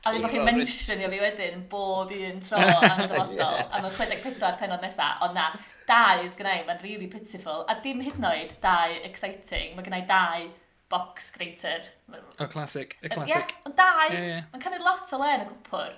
[0.05, 3.93] A dwi'n bod chi'n mentionio fi wedyn bob un tro am y dyfodol, am y
[3.97, 5.47] 64 penod nesaf, ond na,
[5.88, 10.05] dau ys gynnau, mae'n really pitiful, a dim hyd yn oed dau exciting, mae gynnau
[10.11, 10.49] dau
[10.93, 11.88] box greater.
[12.12, 13.55] O, classic, y classic.
[13.57, 14.49] Ie, ond dau, yeah, yeah.
[14.53, 15.95] mae'n cymryd lot o le yn y cwpwr.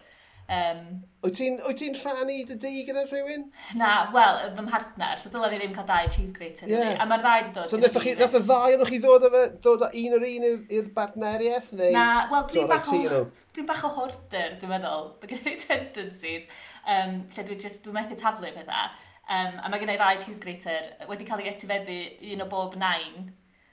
[0.47, 0.83] Um,
[1.27, 3.49] wyt ti'n ti rhannu dy di gyda rhywun?
[3.75, 6.69] Na, wel, fy mhartner, so dylen ni ddim cael dau cheese grater.
[6.71, 6.93] Yeah.
[7.03, 7.71] A mae'r ddau wedi dod.
[7.71, 10.47] So nath, chi, nath y ddau o'n chi ddod, fe, dod o un o'r un
[10.47, 11.73] i'r bartneriaeth?
[11.81, 11.91] Neu...
[11.97, 13.25] Na, wel, dwi'n bach, o,
[13.59, 15.09] dwi'n bach o horder, dwi'n meddwl.
[15.19, 16.47] Mae gen i tendencies,
[16.85, 18.95] um, lle dwi'n just, dwi'n methu taflu pethau.
[19.27, 21.99] Um, a mae gen i rai cheese grater wedi cael ei etifeddu
[22.37, 23.33] un o bob nain.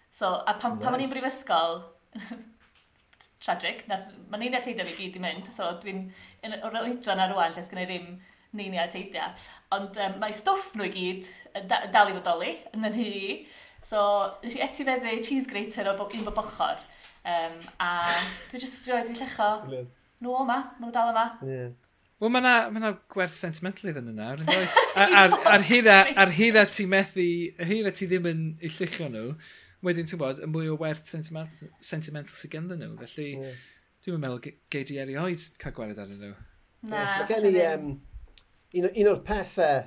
[0.09, 0.87] So, a pan, nice.
[0.87, 1.83] pan o'n i'n brifysgol,
[3.43, 3.83] tragic.
[3.89, 6.05] Mae neini a teidio fi gyd i mynd, so dwi'n
[6.63, 8.07] o'r oedran ar rwan lle sgynnu ddim
[8.57, 9.27] neinia a teidio.
[9.75, 13.13] Ond um, mae stwff nhw i gyd da, dal i fodoli yn yn hi.
[13.83, 13.99] So,
[14.43, 16.79] nes i eti ddeddi cheese grater o bo, un bob ochr.
[17.23, 17.91] Um, a
[18.51, 21.25] dwi jyst roed i llecho nhw yma, ma, nhw dal yma.
[21.47, 21.71] Yeah.
[22.23, 24.77] Wel, mae yna ma, na, ma na gwerth sentimental iddyn nhw nawr, yn does?
[24.95, 27.25] Ar, ar, ar, hira, ar hira ti methu,
[27.59, 29.33] ar hira ti ddim yn ei llichio nhw,
[29.83, 32.95] wedyn ti'n bod, y mwy o werth sentimental, sentimental sydd ganddyn nhw.
[33.03, 33.65] Felly, yeah.
[34.05, 36.33] dwi'n meddwl geid i erioed cael gwared arnyn nhw.
[36.87, 37.19] Na, yeah.
[37.19, 37.91] Mae gen i um,
[38.79, 39.83] un, un o'r pethau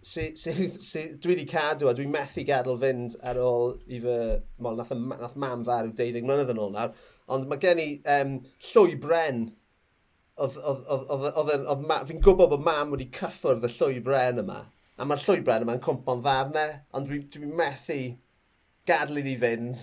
[0.00, 4.00] sydd sy, sy, sy, dwi wedi cadw a dwi'n methu gadael fynd ar ôl i
[4.00, 4.18] fy...
[4.64, 6.94] Mol, nath, nath mam farw 12 mlynedd yn ôl nawr.
[7.30, 8.38] Ond mae gen i um,
[8.70, 9.44] llwy bren
[10.40, 10.56] oedd...
[12.08, 14.62] fi'n gwybod bod mam wedi cyffwrdd y llwy bren yma.
[15.00, 18.00] A mae'r llwy bren yma'n cwmpa'n ddarnau, ond dwi'n dwi methu
[18.88, 19.80] gadlu fi fynd,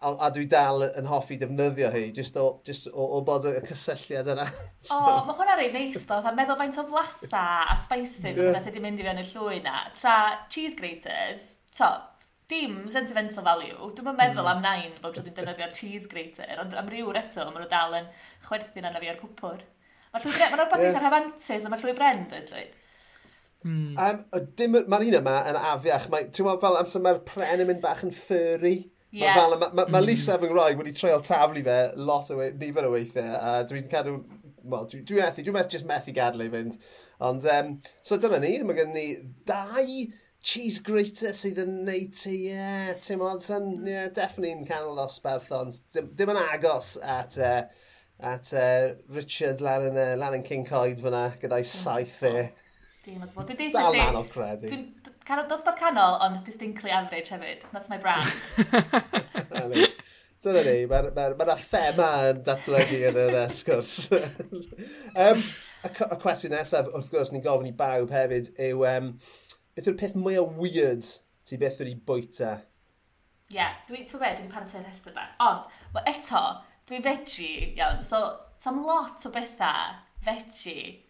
[0.00, 3.54] a, a dwi dal yn hoffi defnyddio hi, just o, just o, o bod y
[3.66, 4.46] cysylltiad yna.
[4.88, 4.98] so...
[4.98, 8.38] O, mae hwnna rei neis ddo, a meddwl faint o flasa a spices yeah.
[8.38, 9.80] hwnna sydd wedi mynd i fewn i'r llwy na.
[9.98, 10.14] Tra
[10.54, 11.90] cheese graters, to,
[12.48, 13.90] dim sentimental value.
[13.96, 14.52] Dwi'n meddwl mm.
[14.54, 18.12] am nain bod dwi'n defnyddio'r cheese grater, ond am ryw reswm maen nhw dal yn
[18.46, 19.64] chwerthu'n anna fi ar cwpwr.
[20.14, 20.92] Mae rhywbeth ma rhywbeth yeah.
[20.92, 22.76] eitha rhamantus, a mae rhywbeth brend, oes Llywyd?
[23.66, 23.96] Mm.
[23.98, 24.20] Um,
[24.86, 26.06] Mae'r un yma yn afiach.
[26.12, 28.76] Mae, ti'n gweld fel amser mae'r pren yn mynd bach yn furry.
[29.10, 29.38] Yeah.
[29.38, 30.04] Mae ma, ma, ma hmm.
[30.04, 30.42] Lisa mm.
[30.42, 33.34] fy nghroi wedi treol taflu fe lot o we, nifer o weithiau.
[33.40, 34.20] A dwi'n cadw...
[34.68, 36.74] Wel, dwi'n dwi methu, dwi'n methu, just methu gadw i fynd.
[37.24, 37.70] Ond, um,
[38.04, 39.06] so dyna ni, mae gen ni
[39.48, 39.84] dau
[40.44, 44.68] cheese grater sydd yn neud ti, ie, yeah, ti'n modd, yn, ie, yeah, definitely yn
[44.68, 47.62] canol ddosbarth, ond dim, dim yn agos at, uh,
[48.20, 51.72] at uh, Richard lan yn, uh, lan yn King Coed fyna, gyda'i hmm.
[51.72, 52.36] saith e.
[53.08, 53.46] Dwi'n meddwl.
[53.56, 54.68] Dwi'n dal anodd credu.
[54.68, 57.62] Dwi'n dosbarth canol, ond distinctly average hefyd.
[57.72, 58.28] That's my brand.
[60.44, 63.94] Dyna ni, mae ma, ma thema yn datblygu yn yr uh, sgwrs.
[65.24, 69.10] um, y, y cwestiwn nesaf, wrth gwrs, ni'n gofyn i bawb hefyd, yw um,
[69.74, 71.08] beth yw'r peth mwyaf weird
[71.48, 72.52] ti beth wedi bwyta?
[73.48, 75.34] Ie, yeah, dwi'n tywe, dwi'n paratoi'r rhestr bach.
[75.42, 75.66] Ond,
[75.96, 76.44] well, eto,
[76.86, 78.04] dwi'n veggie, iawn.
[78.06, 78.22] So,
[78.62, 81.07] tam lot o bethau veggie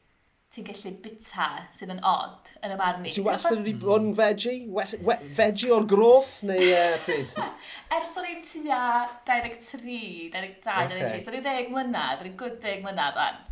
[0.58, 3.12] ti'n gallu bita sydd yn odd yn y barn i.
[3.14, 4.16] Ti wastad wedi bod yn mm.
[4.18, 4.56] veggie?
[4.74, 7.34] West, we, veggie o'r groth neu uh, pryd?
[7.96, 8.80] Ers o'n i'n tua
[9.28, 10.88] 23, 22, okay.
[10.94, 13.44] 23, so o'n 10 mlynedd, o'n i'n 10 mlynedd o'n.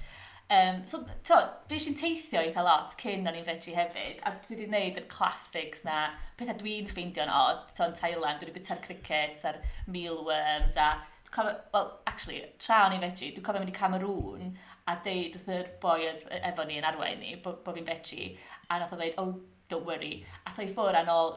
[0.47, 4.55] Um, so, to, fi eisiau teithio eitha lot cyn o'n i'n veggie hefyd, a dwi
[4.55, 6.05] wedi gwneud yr classics na
[6.39, 9.59] pethau dwi'n ffeindio'n odd, to, yn Thailand, dwi wedi bita'r crickets a'r
[9.91, 10.93] mealworms a
[11.35, 14.55] cofio, well, actually, tra o'n i'n veggie, dwi'n cofio mynd i Cameroon,
[14.87, 18.33] a deud wrth yr boi e- efo ni yn arwain ni, bo, bo fi'n veggie,
[18.71, 19.33] a nath o ddeud, oh,
[19.69, 20.25] don't worry.
[20.47, 21.33] A thoi ffwr a'n ôl,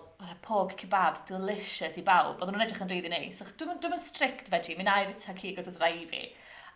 [0.45, 2.38] pog kebabs, delicious i bawb.
[2.38, 3.41] Oedden nhw'n edrych yn rili neis.
[3.57, 6.27] Dwi'n dwi strict veggie, mi na i fita cig os oes rai fi.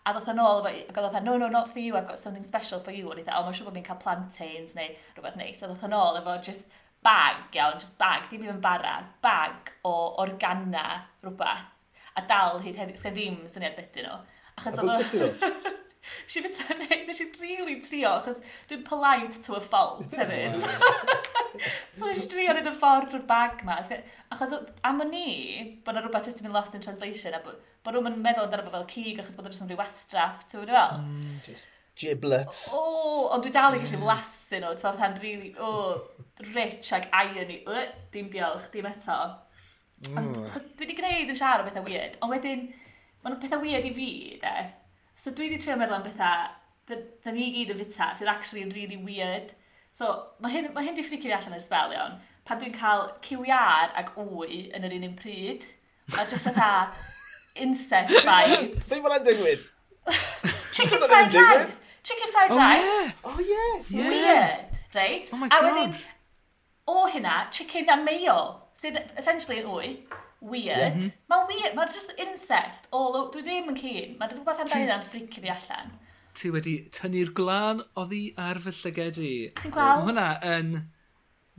[0.04, 2.82] A ddoth yn ôl, ac oedd no, no, not for you, I've got something special
[2.84, 3.12] for you.
[3.12, 5.62] O'n i dda, o, oh, mae'n siŵr bod fi'n cael plantains neu rhywbeth neis.
[5.62, 9.94] A ddoth yn ôl efo just bag, iawn, just bag, dim even bara, bag o
[10.26, 10.88] organa
[11.22, 11.70] rhywbeth.
[12.18, 14.18] A dal hyd heddiw, sgan ddim syniad beth nhw.
[14.58, 15.54] Achos oedd o...
[16.04, 20.58] Nes i fyta neu, nes i really trio, achos dwi'n polite to a fault hefyd.
[21.98, 23.80] so nes i trio nid y ffordd drwy'r bag ma.
[24.34, 24.58] Achos
[24.90, 25.28] am o'n i,
[25.86, 28.90] bod yna rhywbeth jyst yn mynd lost in translation, a bod nhw'n meddwl amdano fel
[28.92, 31.00] cig, achos bod nhw'n jyst yn rhyw wastraff, ti'n fawr fel?
[31.00, 32.66] Mm, just giblets.
[32.76, 32.84] O,
[33.34, 34.08] ond dwi dal i gallu mm.
[34.10, 35.72] lasu nhw, ti'n fawr really, o,
[36.54, 39.20] rich ag iron i, o, dim diolch, dim eto.
[40.12, 40.48] Ond, mm.
[40.52, 42.66] so, dwi wedi gwneud yn siarad o bethau weird, ond wedyn,
[43.24, 44.10] maen nhw pethau weird i fi,
[44.42, 44.56] de.
[45.24, 46.48] So dwi wedi trio meddwl am bethau,
[46.92, 49.54] da ni gyd yn fita, sydd actually yn really weird.
[49.96, 50.10] So,
[50.44, 53.94] mae hyn, ma hyn di ffricio fi allan ar sbel iawn, pan dwi'n cael cywiar
[54.02, 55.64] ag wy yn yr un un pryd,
[56.18, 56.68] a jyst yna
[57.64, 58.90] incest vibes.
[58.92, 59.64] Be mae'n digwydd?
[60.76, 61.80] Chicken fried rice!
[62.04, 63.24] Chicken fried oh, rice!
[63.24, 63.80] Oh yeah!
[63.88, 64.12] yeah.
[64.12, 65.32] Weird, right?
[65.32, 65.64] Oh my a god!
[65.64, 66.04] A wedyn,
[66.92, 68.38] o hynna, chicken a mayo,
[68.76, 69.96] sydd essentially yn wy
[70.50, 70.96] weird.
[70.96, 71.14] Mm -hmm.
[71.32, 72.90] Mae'n weird, mae'n just incest.
[72.92, 73.04] O,
[73.34, 74.18] dwi ddim yn cyn.
[74.20, 75.96] Mae'n rhywbeth am amdano yna'n ffricio fi allan.
[76.34, 79.34] Ti wedi tynnu'r glân oddi ar fy llygedi.
[79.62, 80.04] Ti'n gweld?
[80.04, 80.28] Mae hwnna
[80.58, 80.76] yn...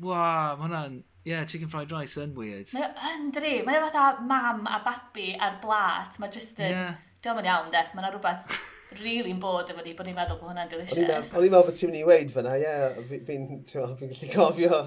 [0.05, 1.03] Wa, mae hwnna'n...
[1.25, 2.73] Yeah, chicken fried rice yn weird.
[2.77, 3.57] Mae yn dri.
[3.65, 6.21] Mae fatha mam a babi a'r blat.
[6.21, 6.75] Mae just yn...
[6.77, 7.03] Yeah.
[7.25, 7.85] Diolch yn iawn, de.
[7.95, 8.59] Mae'n rhywbeth
[9.03, 11.33] really yn bod efo ni, bod ni'n meddwl bod hwnna'n delicious.
[11.35, 14.81] O'n i'n meddwl bod ti'n mynd i weid fyna, ie, fi'n fi gallu cofio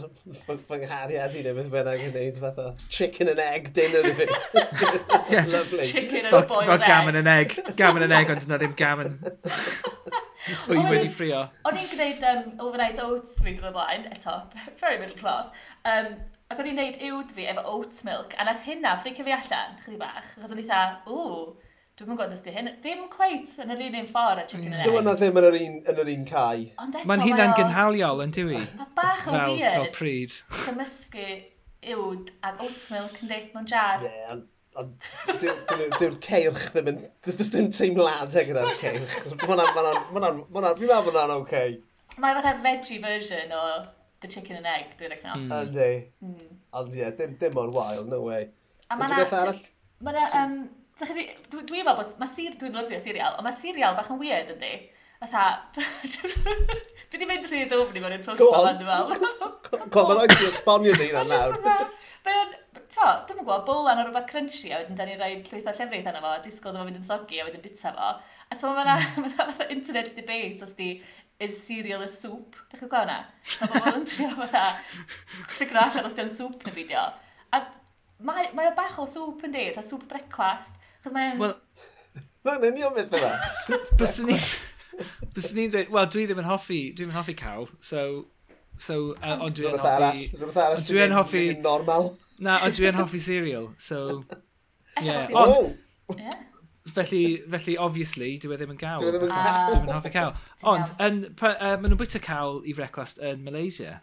[0.69, 4.15] fy nghariad i neu beth bynnag yn neud fath o chicken and egg dinner i
[4.21, 4.29] fi.
[5.51, 5.89] Lovely.
[5.91, 6.87] Chicken and boiled egg.
[6.87, 7.59] Gammon and egg.
[7.75, 9.19] Gammon and egg, ond dyna ddim gammon.
[10.47, 11.43] Dwi wedi ffrio.
[11.67, 14.39] O'n i'n gwneud um, overnight oats fi'n gwneud blaen, eto,
[14.81, 15.49] very middle class.
[15.83, 16.13] Um,
[16.47, 19.75] ac o'n i'n gwneud uwd fi efo oats milk, a nath hynna ffricio fi allan,
[19.83, 21.49] chyddi bach, achos o'n i dda, ww,
[21.97, 24.73] Dwi'n gwybod ysdi hyn, ddim cweit yn yr un un ffordd a Chicken mm.
[24.75, 24.91] and Egg.
[24.91, 26.67] Dwi'n ddim yn yr un, yn yr un cae.
[27.10, 28.60] Mae'n hynna'n gynhaliol yn diwy.
[28.77, 29.63] Mae bach o weird.
[29.63, 30.36] Fel pryd.
[30.67, 31.25] Cymysgu
[31.95, 34.05] uwd ag oat milk yn deud mewn jar.
[34.05, 34.38] Ie,
[34.77, 34.93] ond
[35.97, 37.03] dyw'r ceirch ddim yn...
[37.25, 39.19] Dys dim teimlad ag yna'r ceirch.
[39.25, 40.79] Fi'n meddwl bod
[41.10, 41.67] hwnna'n oce.
[42.21, 43.67] Mae fatha veggie version o
[44.21, 45.33] the chicken and egg, dwi'n recno.
[45.33, 45.62] Hmm.
[45.63, 45.93] Yndi.
[46.21, 46.57] Hmm.
[46.77, 47.10] Ond ie,
[47.41, 48.51] dim o'r wael, no way.
[48.86, 49.69] A mae'n arall...
[50.05, 54.10] Mae'n Dwi'n dwi, dwi meddwl bod, mae sir, dwi'n lyfio serial, ond mae serial bach
[54.13, 54.71] yn weird ydy.
[55.21, 55.43] Fatha,
[56.13, 56.31] dwi
[57.13, 59.51] wedi mynd rhy ddwfn i mewn i'n twll fel yn dwi'n meddwl.
[59.93, 61.86] Go, mae'n rhaid i esbonio di hynna nawr.
[62.25, 62.55] Mae'n,
[62.93, 66.23] to, dwi'n gwybod, bwlan o rhywbeth crunchy, a wedyn da ni'n rhoi llwythau llefrith arno
[66.25, 68.10] fo, disgwyl ddim yn mynd yn sogi, a wedyn bita fo.
[68.47, 69.63] A to, mae'n ma hmm.
[69.75, 70.91] internet debate os di
[71.39, 72.57] is cereal a soup.
[72.71, 73.19] Dych chi'n gweld hwnna?
[73.62, 74.63] Mae bobl yn trio fatha
[75.53, 77.05] ffigur allan os di'n soup yn fideo.
[77.53, 77.62] A
[78.25, 80.79] mae, mae o bach o soup yn di, fatha soup brecwast.
[81.03, 81.38] Chos Mae'n...
[81.41, 81.53] Wel...
[82.47, 83.33] Mae'n union beth fydda.
[83.99, 84.39] Byswn ni...
[85.36, 85.93] Byswn ni'n dweud...
[85.93, 86.81] Wel, dwi ddim yn hoffi...
[86.91, 88.03] Dwi ddim yn hoffi cawl, so...
[88.77, 90.27] So, uh, ond dwi'n hoffi...
[90.38, 91.45] Rhywbeth arall sy'n hoffi...
[91.63, 92.12] normal.
[92.43, 94.21] Na, ond dwi'n hoffi cereal, so...
[95.01, 95.29] Yeah.
[95.33, 95.57] Ond...
[95.57, 96.15] Oh!
[96.17, 96.43] Yeah
[96.88, 99.01] felly, felly obviously, dwi e ddim yn gael.
[99.01, 99.47] Dwi e ddim yn gael.
[99.47, 100.33] Dwi e ddim yn hoffi cael.
[100.71, 103.97] Ond, yn, uh, maen nhw'n bwyta cael i frecwast yn Malaysia.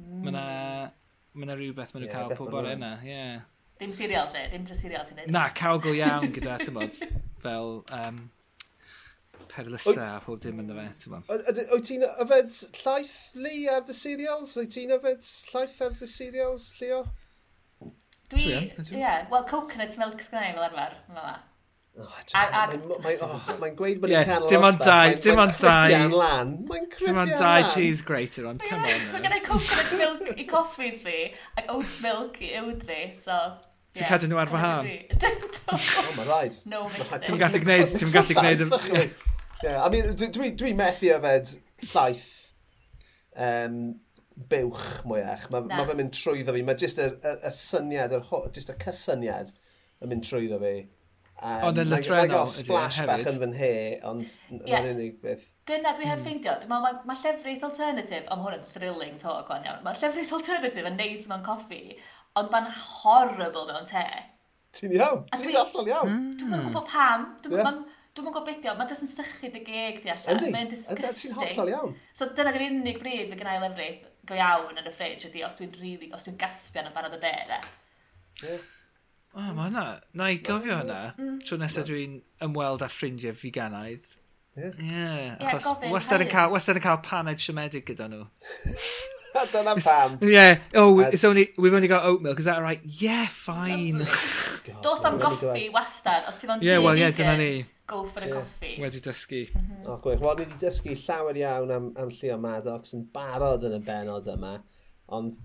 [0.00, 0.24] Mm.
[0.24, 2.94] Mae yna rhywbeth maen nhw'n yeah, cael pob bore yna.
[3.06, 3.44] Yeah.
[3.80, 5.32] Dim serial lle, Dim just serial ti'n neud.
[5.34, 5.48] Na,
[5.82, 7.00] go iawn gyda, ti'n bod,
[7.42, 8.20] fel um,
[9.50, 11.32] perlysa a pob dim yna fe, ti'n bod.
[11.72, 14.54] Wyt ti'n yfed llaeth li ar dy serials?
[14.60, 17.02] Wyt ti'n yfed llaeth ar dy serials, Leo?
[18.32, 18.60] Dwi, ie,
[18.96, 21.34] yeah, wel coconut milk sgynna i fel arfer, fel
[21.94, 25.92] Mae'n gweud bod ni'n canol Dim ond dau, dim ond dau.
[25.92, 26.48] Mae'n lan.
[26.70, 29.04] Mae'n Dim ond dau cheese grater ond, come on.
[29.12, 31.20] Mae gen i coconut milk i coffees fi,
[31.60, 33.38] ac oat milk i ywd fi, so...
[33.94, 34.88] Ti'n cadw nhw ar fy han?
[35.70, 36.56] Oh, rhaid.
[36.66, 36.80] No,
[37.22, 39.14] Ti'n gallu gwneud, ti'n gallu gwneud...
[39.62, 41.54] Yeah, I mean, dwi methu yfed
[41.92, 42.26] llaeth
[43.38, 43.78] um,
[44.50, 45.46] buwch mwyach.
[45.54, 46.64] Mae ma fe'n mynd trwyddo fi.
[46.66, 49.54] Mae jyst y, y, y syniad, y, jyst y cysyniad
[50.02, 50.74] yn mynd trwyddo fi.
[51.42, 52.20] Um, ond yn Lythrennol...
[52.20, 53.72] Mae'n gael splash bach yn fy nhe,
[54.06, 54.36] ond
[54.68, 54.86] yeah.
[54.92, 55.48] unig beth.
[55.66, 56.26] Dyna dwi heb hmm.
[56.28, 56.54] ffeindio.
[56.70, 60.86] Mae ma, ma llefrith alternative, am hwn yn thrilling to ac iawn, mae'r llefrith alternative
[60.90, 61.82] yn neud mewn coffi,
[62.38, 64.04] ond mae'n horrible mewn te.
[64.78, 65.24] Ti'n iawn?
[65.34, 66.12] Ti'n allan iawn?
[66.12, 66.30] Hmm.
[66.38, 66.64] Dwi'n mm.
[66.68, 67.28] gwybod pam.
[67.44, 67.82] Dwi'n yeah.
[68.14, 70.36] Dwi'n gwybod beth yw, mae'n jyst yn sychu dy geg di allan.
[70.36, 71.32] Yndi, mae'n disgusting.
[71.32, 71.96] Ti'n hollol iawn.
[72.14, 75.58] So dyna di'r unig bryd fe gynnau lefrith go iawn yn y ffridge ydy os
[75.58, 77.58] dwi'n really, os dwi'n gaspio yn y barod o de, de.
[78.44, 78.62] Yeah.
[79.34, 79.86] O, oh, mae hwnna.
[80.14, 81.00] Na i gofio hwnna.
[81.16, 81.24] Mm.
[81.26, 81.38] mm.
[81.42, 84.06] Tro nesaf dwi'n ymweld â ffrindiau figanaidd.
[84.54, 84.68] Ie.
[84.68, 84.92] Yeah.
[84.92, 85.40] yeah.
[85.40, 88.28] Achos yeah, wastad yn cael, wastad yn cael paned siomedig gyda nhw.
[89.50, 90.18] Dyna pam.
[90.22, 90.60] Yeah.
[90.74, 91.12] Oh, and...
[91.12, 92.80] it's only, we've only got oat milk, is that right?
[92.84, 93.98] Yeah, fine.
[94.82, 97.64] Dos am goffi wastad, os ti'n ond Yeah, well, yeah, dyna ni.
[97.90, 98.34] Go for a yeah.
[98.36, 98.76] coffee.
[98.78, 99.42] Wedi dysgu.
[99.50, 99.80] Mm.
[99.90, 100.22] O, gwych.
[100.22, 104.30] Wel, ni wedi dysgu llawer iawn am, am Llio Maddox yn barod yn y benod
[104.30, 104.54] yma.
[105.18, 105.42] Ond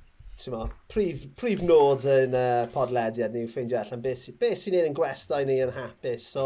[0.47, 4.77] mo, prif, prif nod yn uh, podlediad ni yw ffeindio e allan beth, be sy'n
[4.79, 6.27] ein yn gwestai ni yn hapus.
[6.31, 6.45] So,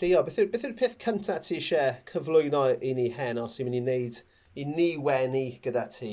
[0.00, 3.82] Leo, beth yw'r yw peth cyntaf ti eisiau cyflwyno i ni heno sy'n mynd i
[3.82, 4.20] wneud
[4.60, 6.12] i ni wenu gyda ti?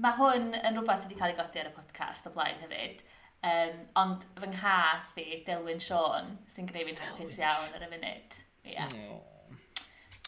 [0.00, 3.02] Mae hwn yn rhywbeth sydd wedi cael ei godi ar y podcast o blaen hefyd.
[3.46, 8.38] Um, ond fy nghath i, Dilwyn Sean, sy'n gwneud fi'n hapus iawn ar y funud.
[8.74, 8.88] Yeah.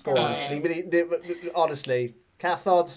[0.04, 0.52] Go on.
[0.54, 2.90] Um, honestly, cathod,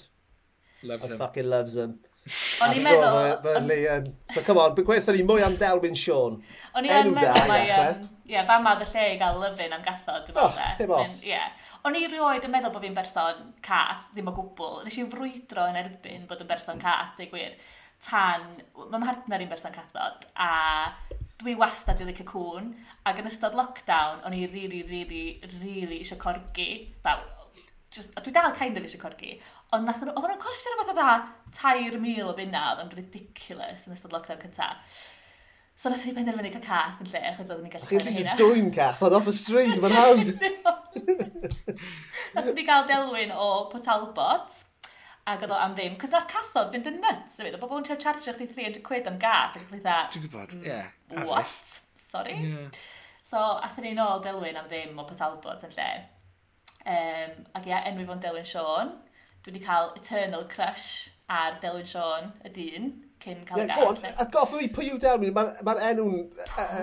[0.83, 1.17] Loves I him.
[1.17, 1.99] fucking loves him.
[2.25, 3.17] O'n i'n meddwl...
[3.45, 4.09] Mae Leian...
[4.33, 6.39] So, come on, gweithio ni mwy am Delwyn Sean.
[6.73, 7.65] O'n i'n meddwl mai...
[8.25, 10.69] Ie, fa ma dy lle i gael lyfyn am gathod, dwi'n ond e.
[10.79, 11.19] Dim os.
[11.29, 11.41] Ie.
[11.85, 14.79] O'n i rioed yn meddwl bod fi'n berson cath, ddim o gwbl.
[14.87, 17.53] Nes i'n frwydro yn erbyn bod yn berson cath, deu gwir.
[18.01, 18.47] Tan,
[18.79, 20.49] mae'n partner i'n berson cathod, a
[21.43, 22.73] dwi wastad i licio cwn,
[23.05, 25.23] ac yn ystod lockdown, o'n i rili, rili,
[25.59, 26.71] rili eisiau corgi.
[27.05, 27.21] Fel,
[27.93, 29.35] just, a dwi dal kind of eisiau corgi,
[29.73, 31.13] Ond nath, nhw, oedd nhw'n costio rhywbeth o dda
[31.55, 34.69] tair mil o bunna, oedd yn ridiculous yn ystod lockdown cynta.
[35.75, 38.35] So nath ni penderfynu cael cath yn lle, achos oedden ni'n gallu cael hynna.
[38.35, 40.29] Chi'n dwy'n cath, oedd off y street, mae'n hawdd.
[42.37, 44.61] nath ni gael delwyn o Potalbot,
[45.27, 48.23] ac oedd o am ddim, cos na'r cathod fynd yn nuts, efo, bobl yn charge
[48.23, 51.25] chdi 300 quid am gath, ac oedd Dwi'n gwybod, hmm, ie.
[51.27, 51.73] What?
[51.99, 52.37] Sorry.
[52.39, 52.83] Yeah.
[53.27, 55.89] So, athyn ni'n ôl delwyn am ddim o Potalbot yn lle.
[56.85, 58.93] Um, ac ia, enwi fo'n delwyn Sean
[59.45, 62.87] dwi wedi cael eternal crush ar Delwyn Sean y dyn
[63.21, 63.83] cyn cael yeah, gael.
[63.83, 66.15] Go on, atgoffa fi pwy yw Delwyn, mae'r ma enw'n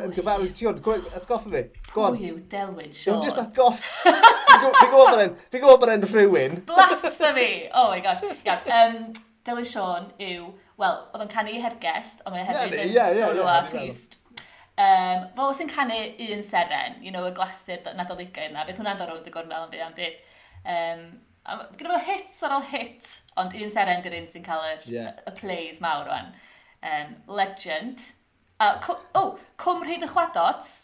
[0.04, 0.78] yn gyfarwydd ti ond,
[1.18, 1.62] atgoffa fi.
[1.90, 2.18] Go on.
[2.20, 3.18] Pwy yw Delwyn Sean?
[3.18, 3.82] Dwi'n just atgoff.
[4.04, 4.14] fi
[4.62, 6.54] gwybod bod e'n fi gwybod bod e'n rhywun.
[6.68, 7.48] Blasphemy!
[7.74, 8.22] Oh my gosh.
[8.46, 9.10] Yeah, um,
[9.42, 13.10] Delwyn Sean yw, wel, oedd o'n canu i hergest, ond mae e hefyd yn yeah,
[13.10, 14.20] yeah, solo yeah, artist.
[14.78, 15.98] Um, fo sy'n canu
[16.28, 19.66] un seren, you know, y glasur nad oedd ugain na, beth hwnna'n dorod y gornel
[19.66, 20.24] yn byd am byd.
[20.62, 21.06] Um,
[21.42, 23.08] Gyda fel hits ar ôl hit,
[23.40, 25.16] ond un seren dyr un sy'n cael y, yeah.
[25.26, 26.32] y plays mawr o'n.
[26.86, 27.98] Um, Legend.
[28.62, 30.74] A, o, oh, Cymru y chwadots.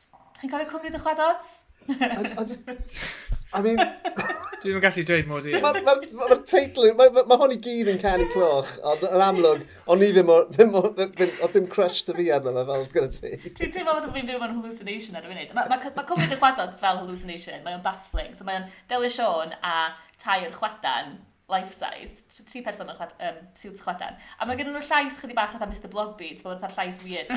[0.41, 1.59] Chi'n cofio Cymru y chwadots?
[3.55, 3.79] I mean...
[4.59, 5.53] Dwi'n yn gallu dweud mod i.
[5.63, 9.05] Mae'r ma, ma, ma teitl, mae ma, ma hon i gyd yn canu cloch, ond
[9.07, 9.63] yn amlwg,
[9.95, 12.89] o'n i ddim o, ddim o, ddim, o, ddim crush dy fi arno fe fel
[12.95, 13.53] gyda ti.
[13.61, 15.55] Dwi'n teimlo bod fi'n byw mewn hallucination ar y funud.
[15.55, 18.35] Mae ma, ma cymryd y chwadod fel hallucination, mae'n baffling.
[18.35, 19.77] So mae'n o'n Deli Sean a
[20.19, 24.19] tair chwadan life size, tri person yn chwad, um, siwt chwadan.
[24.43, 27.31] A mae gen nhw llais chydig bach oedd Mr Blobby, ti'n bod atha'r llais weird.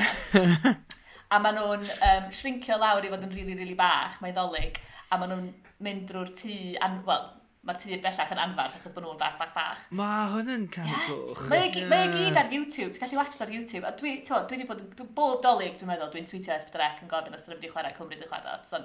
[1.32, 4.34] a maen nhw'n um, shrinkio lawr i fod yn rili, really, rili really bach, mae
[4.34, 4.82] ddolig.
[5.12, 5.52] A maen nhw'n
[5.84, 6.98] mynd drwy'r tŷ, an...
[7.06, 7.30] wel,
[7.62, 9.86] mae'r tŷ bellach yn anfarth achos bod nhw'n fach, fach, fach.
[9.98, 11.44] Mae hwn yn canadwch.
[11.52, 13.86] Mae e gyd ar YouTube, ti'n gallu watch ar YouTube.
[13.86, 17.12] A dwi, to, dwi wedi bod, dwi bob dolyg, dwi'n meddwl, dwi'n tweetio S4C yn
[17.12, 18.82] gofyn os rydw wedi chwarae Cymru dy chwarae, So,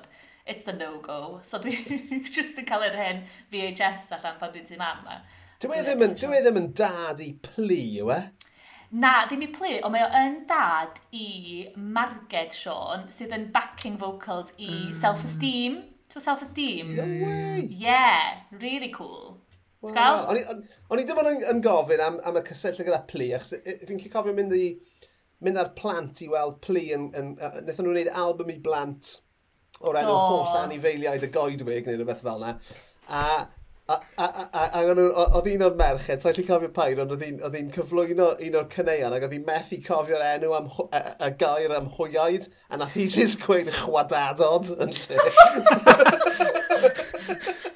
[0.48, 1.42] it's a no-go.
[1.46, 1.76] So dwi
[2.36, 5.20] just yn cael yr hen VHS allan pan dwi'n tu mam ma.
[5.58, 8.22] E dwi ddim yn, dwi e ddim yn dad i pli, yw e?
[8.96, 13.98] Na, ddim i plu, ond mae o yn dad i Marged Sean, sydd yn backing
[14.00, 14.94] vocals i mm.
[15.02, 15.82] Self-Esteem
[16.18, 16.96] for self-esteem.
[16.96, 17.68] No way!
[17.70, 19.38] Yeah, really cool.
[19.82, 20.34] Wow.
[20.90, 23.54] O'n i ddim yn, yn gofyn am, am y cysylltu gyda pli, achos
[23.86, 24.72] fi'n lli cofio mynd, i,
[25.46, 26.88] mynd ar plant i weld pli.
[26.96, 29.14] yn, yn, yn, wnaethon nhw'n gwneud album i blant
[29.86, 30.24] o'r enw oh.
[30.32, 32.56] holl anifeiliaid y goedwig neu rhywbeth fel yna.
[33.14, 33.24] A
[33.88, 39.16] oedd un o'r merched, sa'n lli cofio pain, ond oedd hi'n cyflwyno un o'r cyneuon,
[39.16, 43.08] ac oedd hi'n methu cofio'r enw am y, y gair am hwyaid, a nath hi
[43.08, 45.18] jyst gweud chwadadod yn lle.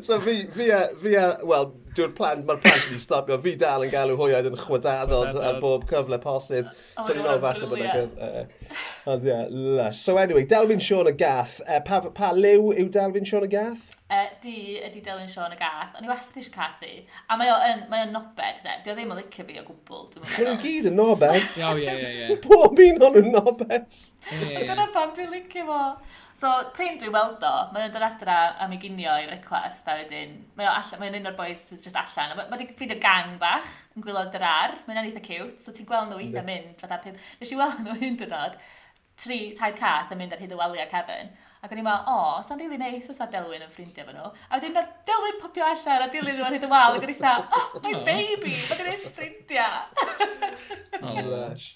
[0.00, 3.84] so fi, fi, a, fi a, wel, dwi'n plant, mae'r plant wedi stopio, fi dal
[3.86, 6.68] yn galw hwyaid yn chwadadod ar bob cyfle posib.
[6.96, 8.50] Oh, so ni'n meddwl falle bod yn...
[9.06, 9.36] Ond ie,
[9.78, 10.00] lush.
[10.02, 11.60] So anyway, Delwyn Sean y Gath.
[11.64, 13.86] Uh, pa, pa liw yw Delwyn Sean y Gath?
[14.10, 15.94] Uh, di ydi Delwyn Sean y Gath.
[15.96, 16.90] O'n i wastad eisiau cathu.
[17.30, 18.76] A mae o'n mae o nobed, de.
[18.82, 20.04] Di o ddim yn licio fi o gwbl.
[20.24, 21.48] Mae nhw gyd yn nobed.
[21.66, 22.36] O, ie, ie, ie.
[22.44, 23.98] Pob un o'n nhw'n nobed.
[24.28, 25.80] Dyna pam dwi'n licio fo.
[26.36, 30.34] So, pryn dwi'n weld o, mae'n dod adra am ei ginio i request, a wedyn,
[30.58, 32.34] mae'n allan, un o'r boys sydd jyst allan.
[32.36, 36.20] Mae ma ffeindio gang bach yn gwylo drar, mae'n eitha cute, so ti'n gweld nhw
[36.20, 37.16] eitha mynd, fatha pum.
[37.40, 38.58] Nes i weld nhw un dynod,
[39.16, 41.32] tri, taid cath yn mynd ar hyd y waliau Kevin.
[41.64, 44.04] Ac o'n i'n meddwl, o, oh, sa'n rili really neis os a Delwyn yn ffrindiau
[44.04, 44.28] fo nhw.
[44.28, 47.14] A wedyn, na Delwyn popio allan a dilyn nhw ar hyd y wal, ac o'n
[47.16, 49.88] i'n meddwl, oh, my baby, mae gen i'n ffrindiau.
[51.00, 51.70] oh, lush.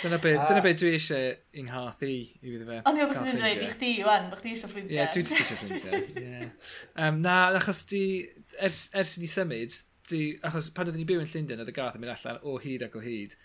[0.00, 2.80] Dyna be, uh, dyna be dwi eisiau i'n hath i, i fydd fe.
[2.88, 4.94] Ond i oeddech chi'n dweud i chdi, Iwan, bod chdi eisiau ffrindiau.
[4.94, 6.70] Ie, yeah, dwi eisiau ffrindiau, yeah.
[7.06, 8.04] um, na, achos di,
[8.58, 9.76] ers, ers ni symud,
[10.10, 12.56] di, achos pan oedden ni byw yn Llundain, oedd y gath yn mynd allan o
[12.62, 13.36] hyd ac o hyd.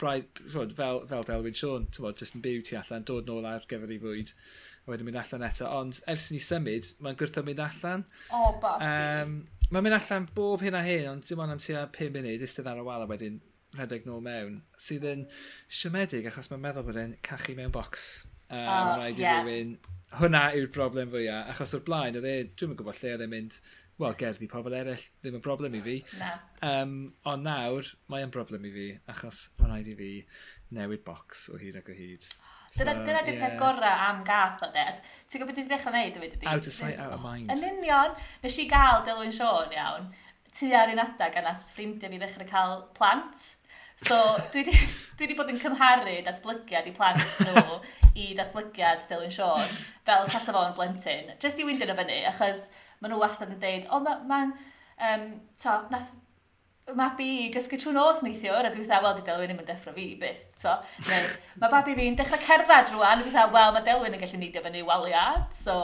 [0.00, 3.66] Braid, twod, fel, fel Delwyn Sean, bod, jyst yn byw ti allan, dod nôl ar
[3.70, 4.30] gyfer ei fwyd.
[4.84, 8.04] A wedyn mynd allan eto, ond ers ni symud, mae'n gwrtho mynd allan.
[8.28, 8.86] O, oh, babi.
[8.86, 9.34] Um,
[9.72, 12.70] mae'n mynd allan bob hyn a hyn, ond dim ond am tua 5 munud, eistedd
[12.70, 13.40] ar y wal a wedyn
[13.78, 15.26] rhedeg nôl mewn, sydd yn
[15.68, 18.08] siomedig achos mae'n meddwl bod e'n cachu mewn bocs.
[18.50, 19.42] Um, oh, rhaid i yeah.
[19.42, 19.76] rhywun...
[20.14, 23.56] Hwna yw'r broblem fwyaf, achos o'r blaen, oedd e, dwi'n gwybod lle oedd e'n mynd,
[23.98, 25.94] wel, gerddi pobl eraill ddim yn broblem i fi.
[26.20, 26.32] Na.
[26.66, 26.96] Um,
[27.30, 30.10] ond nawr, mae'n broblem i fi, achos mae'n rhaid i fi
[30.76, 32.28] newid bocs o hyd ac o hyd.
[32.74, 33.42] Dyna, so, dyna di'r yeah.
[33.44, 34.86] peth gorau am gath o de.
[35.30, 36.46] Ti'n gwybod dwi'n dechrau neud yfyd ydi?
[36.50, 37.52] Out of sight, out of mind.
[37.54, 40.08] Yn union, nes i gael Dylwyn Sean iawn,
[40.54, 43.46] tu ar un adag a nath ffrindiau fi ddechrau cael plant.
[44.02, 44.18] So,
[44.52, 44.74] dwi di,
[45.18, 47.78] dwi di bod yn cymharu datblygiad i plant nhw
[48.18, 51.34] i datblygiad Dylan Sean fel tasa fo'n blentyn.
[51.42, 52.68] Just i wyndyn o fyny, achos
[53.00, 54.24] maen nhw wastad yn dweud, o, oh, mae'n...
[54.30, 54.44] Ma
[55.14, 56.12] um, to, nath
[56.92, 59.92] mabi i gysgu trwy nos neithiwr, a dwi'n dweud, wel, di Delwyn ddim yn deffro
[59.96, 60.74] fi, byth, so.
[61.08, 61.30] Neu,
[61.62, 64.62] mae babi fi'n dechrau cerdded rwan, a dwi'n dweud, wel, mae Delwyn yn gallu neidio
[64.66, 65.78] fyny waliad, so...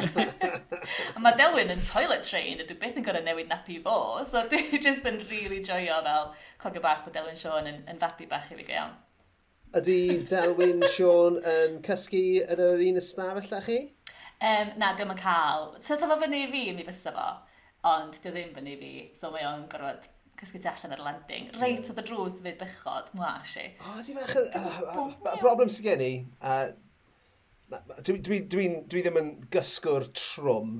[1.16, 3.96] a mae Delwyn yn toilet train, a dwi byth yn gorau newid napi fo,
[4.28, 8.28] so dwi'n just yn really joio fel cogio bach bod Delwyn Sean yn, yn fabi
[8.28, 8.92] bach i fi gael.
[9.80, 13.84] Ydy Delwyn Sean yn cysgu yn yr un ystafell â chi?
[14.40, 15.70] Um, na, ddim yn cael.
[15.80, 17.30] So, ta fo fyny i fi, mi fysa fo.
[17.88, 20.08] Ond dio ddim fyny fi, so mae o'n gorfod
[20.40, 21.48] cysgu ti allan ar landing.
[21.60, 23.66] Reit oedd y drws fi bychod, mwa si.
[23.84, 24.36] O, di fach...
[24.36, 26.12] y broblem sy'n gen i,
[28.06, 30.78] dwi, dwi, dwi, dwi ddim yn gysgwr trwm,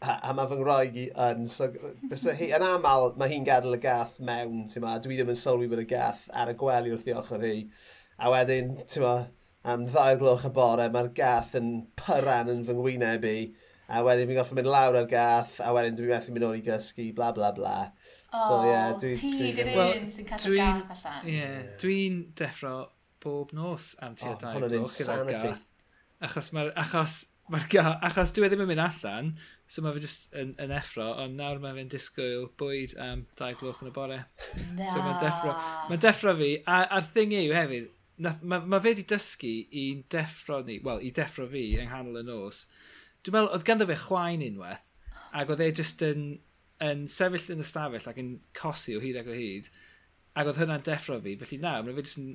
[0.00, 3.80] a, a mae fy ngroeg i yn, so hi, yn aml mae hi'n gadael y
[3.82, 7.16] gath mewn, ma, dwi ddim yn sylwi bod y gath ar y gwely wrth i
[7.20, 7.56] ochr hi,
[8.18, 9.16] a wedyn, ti'n ma,
[9.70, 13.36] am ddau'r gloch y bore, mae'r gath yn pyran yn fy ngwyneb i,
[13.90, 16.62] a wedyn fi'n goffi mynd lawr ar gath, a wedyn dwi'n methu mynd nôl i
[16.66, 17.74] gysgu, bla bla bla.
[18.30, 21.26] Oh, so, yeah, dwi, ti dwi, dwi, well, sy'n cadw gath allan.
[21.26, 22.76] Yeah, dwi'n deffro
[23.20, 25.66] bob nos am tua oh, dau gloch gyda'r gath.
[26.20, 27.20] Achos mae'r achos
[27.50, 29.30] Mae'r gath, achos dwi ddim yn mynd allan,
[29.66, 33.56] so mae fe jyst yn, yn effro, ond nawr mae fe'n disgwyl bwyd am dau
[33.58, 34.18] gloch yn y bore.
[34.76, 34.86] Na.
[34.86, 35.54] so mae'n deffro,
[35.88, 37.88] mae deffro fi, a, a'r thing yw hefyd,
[38.22, 39.50] mae ma fe wedi dysgu
[39.82, 42.62] i'n deffro ni, wel, i deffro fi yng nghanol y nos,
[43.24, 44.86] Dwi'n meddwl, oedd ganddo fe chwain unwaith,
[45.36, 46.28] ac oedd e jyst yn,
[46.84, 49.68] yn sefyll yn ystafell ac yn cosi o hyd ac o hyd,
[50.40, 52.30] ac oedd hwnna'n deffro fi, felly nawr, mae fe jyst yn,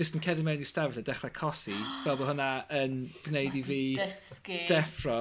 [0.00, 2.50] jyst yn cedi mewn i'r stafell a dechrau cosi, fel bod hwnna
[2.80, 2.96] yn
[3.26, 4.62] gwneud i fi dysgu.
[4.70, 5.20] deffro.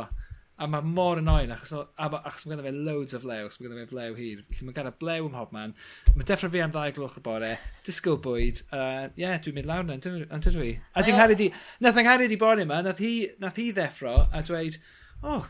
[0.60, 3.46] A mae mor yn oen achos, o, ma, achos mae gennym fe loads o flew,
[3.48, 4.42] achos mae gennym fe flew hir.
[4.52, 5.76] Felly mae gennym blew ym mhob man.
[6.16, 7.54] Mae deffro fi am ddau gloch y bore,
[7.88, 8.64] disgwyl bwyd.
[8.66, 10.74] Ie, uh, yeah, dwi'n mynd lawr na, yn dydw i.
[10.94, 11.50] A dwi'n ngharu di,
[11.86, 14.82] nath yng ngharu di bore yma, nath hi, nath hi ddeffro a dweud,
[15.24, 15.46] oh,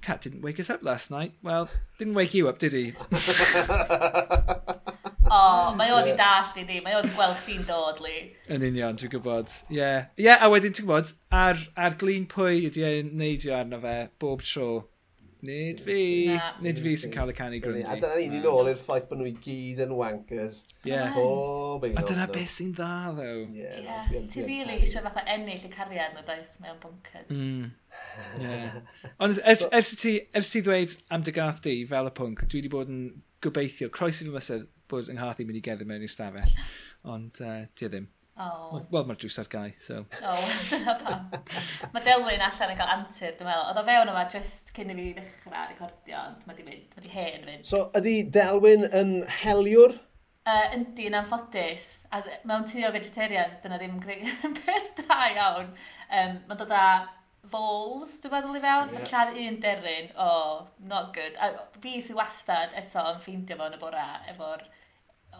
[0.00, 1.34] Cat didn't wake us up last night.
[1.42, 2.94] Well, didn't wake you up, did he?
[5.30, 8.28] oh, mae o wedi dall i ni, mae o wedi gweld chdi'n dod, Lee.
[8.50, 9.56] Yn union, dwi'n gwybod.
[9.70, 10.06] Ie, yeah.
[10.20, 14.46] yeah, a wedyn ti'n gwybod, ar, ar glin pwy ydi e'n neidio arno fe bob
[14.46, 14.70] tro.
[15.42, 16.36] Nid fi.
[16.60, 17.86] Nid fi sy'n cael y canu gryndi.
[17.88, 20.58] A dyna ni'n ôl i'r ffaith bod nhw i gyd yn wankers.
[20.84, 21.14] Yeah.
[21.14, 23.46] Pob A dyna beth sy'n dda, ddew.
[23.56, 24.10] Yeah.
[24.32, 26.58] Ti rili eisiau fatha ennill y cariad nhw, does?
[26.60, 27.30] Mae o'n bonkers.
[27.32, 27.70] Mm.
[28.40, 28.76] Yeah.
[29.20, 32.60] Ond ers, ers, ti, ers ti ddweud am dy gath di fel y pwnc, dwi
[32.60, 33.00] wedi bod yn
[33.44, 36.56] gobeithio, croesi fy mysedd, bod yng Nghath i'n mynd i geddi mewn i'r stafell.
[37.10, 38.08] Ond uh, di ddim.
[38.40, 38.78] Oh.
[38.88, 39.98] Wel, mae'r drws ar gau, so...
[40.24, 43.66] O, Oh, mae Delwyn allan yn cael antur, dwi'n meddwl.
[43.68, 47.04] Oedd o fewn yma just cyn i fi ddechrau recordio, ond mae di mynd, mae
[47.04, 47.68] di hen fynd.
[47.68, 49.12] So, ydy Delwyn yn
[49.42, 49.98] heliwr?
[50.48, 51.90] Uh, yndi, yn anffodus.
[52.16, 55.72] A mewn tu o vegetarians, dyna ddim yn peth da iawn.
[56.08, 56.86] Um, mae'n dod â
[57.52, 58.96] fols, dwi'n meddwl i fewn.
[58.96, 59.08] Yeah.
[59.12, 61.36] Lladd un deryn, o, oh, not good.
[61.36, 64.64] A fi sy'n wastad eto yn ffeindio fo yn y bora efo'r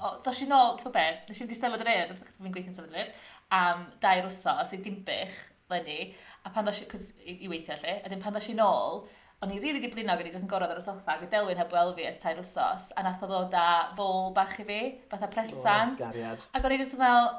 [0.03, 2.77] oh, dos i nôl, ti'n be, nes i wedi stafod yr eir, achos fi'n gweithio'n
[2.77, 3.15] stafod yr eir,
[3.57, 5.39] am dair wsos i dimbych
[5.71, 6.13] lenni,
[6.45, 9.05] a pan dos i, cos i, i weithio lle, a dyn pan dos i nôl,
[9.41, 11.71] o'n i rili really dibluno gyda jyst yn gorod ar y soffa, gyda Delwyn heb
[11.73, 14.81] weld fi ers tair wsos, a nath o ddod â fôl bach i fi,
[15.13, 16.03] fatha presant.
[16.05, 17.31] Oh, ac o'n i jyst yn fel,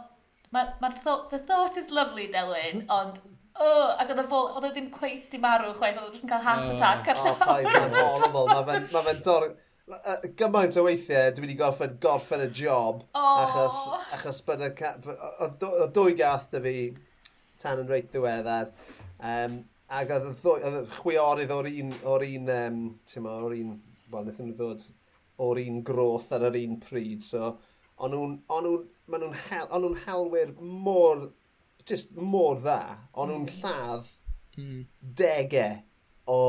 [0.55, 3.21] ma, ma thought, the thought is lovely, Delwyn, ond
[3.61, 6.23] Oh, ac oedd y fôl, oedd o ddim cweit di marw chwaith, oedd o jyst
[6.25, 7.09] yn cael heart attack.
[7.19, 9.49] Oh, paid, mae'n horrible, mae fe'n dor
[9.89, 13.41] uh, gymaint o weithiau dwi wedi gorffen gorffen y job oh.
[13.45, 13.79] achos,
[14.17, 14.71] achos bod y
[15.41, 16.75] O dwy gath dy fi
[17.61, 18.71] tan yn reit ddiweddar
[19.17, 19.59] um,
[19.91, 22.79] ac oedd y chwiorydd o'r un o'r un um,
[23.25, 23.75] ma, o'r un
[24.11, 24.87] wel wnaethon nhw ddod
[25.45, 27.51] o'r un groth ar yr un pryd so
[28.01, 31.27] ond nhw'n on nhw'n on nhw hel, on nhw helwyr mor
[31.87, 32.81] just mor dda
[33.13, 33.53] ond nhw'n mm.
[33.59, 34.09] lladd
[34.57, 34.81] mm.
[35.21, 35.81] degau
[36.31, 36.41] o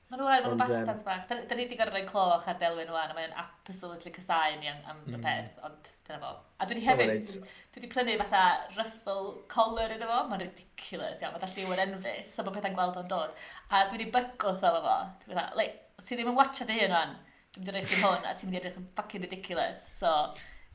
[0.10, 1.26] Mae nhw er, maen nhw bastards bach.
[1.30, 4.70] Da, da ni wedi gorau rhoi cloch ar Delwyn o'n, a mae'n absolutely casau ni
[4.72, 6.32] am, am y peth, ond dyna fo.
[6.57, 8.41] A dwi wedi hefyd, dwi wedi prynu fatha
[8.74, 12.97] ruffle collar iddo fo, mae'n ridiculous, iawn, mae'n dallu yw'r enfys, so bod pethau'n gweld
[13.03, 13.36] o'n dod.
[13.70, 14.95] A dwi wedi bygwth o fo,
[15.28, 15.68] dwi wedi dda,
[16.01, 17.14] ti ddim yn watcha dy hun o'n,
[17.53, 20.16] dwi'n mynd i roi chi hwn, a ti'n mynd i edrych yn fucking ridiculous, so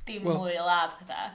[0.07, 1.35] dim well, mwy o lab pethau.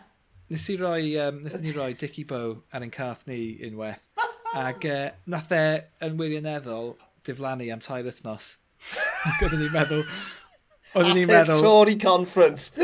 [0.55, 4.07] Nes i roi, um, nes ni roi Dicky Bow ar ein cath ni unwaith,
[4.63, 5.63] ac uh, nath e
[6.07, 6.95] yn wirioneddol
[7.30, 8.55] diflannu am tair wythnos.
[9.30, 10.03] Ac oeddwn i'n meddwl...
[10.95, 11.63] Oeddwn i'n meddwl...
[11.63, 12.73] Tory conference.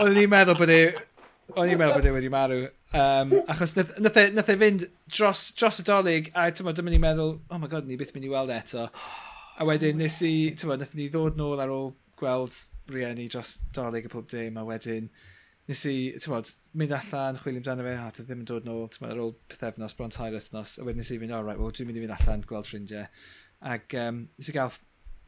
[0.00, 0.80] oeddwn i'n meddwl bod e...
[1.56, 2.64] O'n i'n meddwl bod e wedi marw.
[2.96, 7.02] Um, achos nath e, nath e fynd dros, dros y dolyg a tyma, dyma ni'n
[7.02, 8.86] meddwl, oh my god, ni byth mynd i weld eto.
[9.56, 11.90] A wedyn nes i, tyma, nath ni ddod nôl ar ôl
[12.20, 12.56] gweld
[12.92, 15.10] rieni dros dolyg a pob dim a wedyn
[15.66, 19.02] nes i, ti'n bod, mynd allan, chwilio amdano fe, a ddim yn dod nôl, ti'n
[19.02, 21.74] bod, ar ôl pethefnos, bron tair wythnos, a wedyn nes i fynd, alright, oh, well,
[21.74, 23.08] dwi'n mynd i fynd allan, gweld ffrindiau.
[23.74, 24.78] Ac um, nes i gael,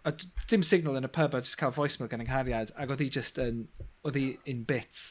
[0.07, 0.13] a
[0.51, 3.43] dim signal yn y pub, a jyst cael voicemail gan ynghariad, ac oedd hi just
[3.43, 3.65] yn,
[4.07, 5.11] oedd hi in bits.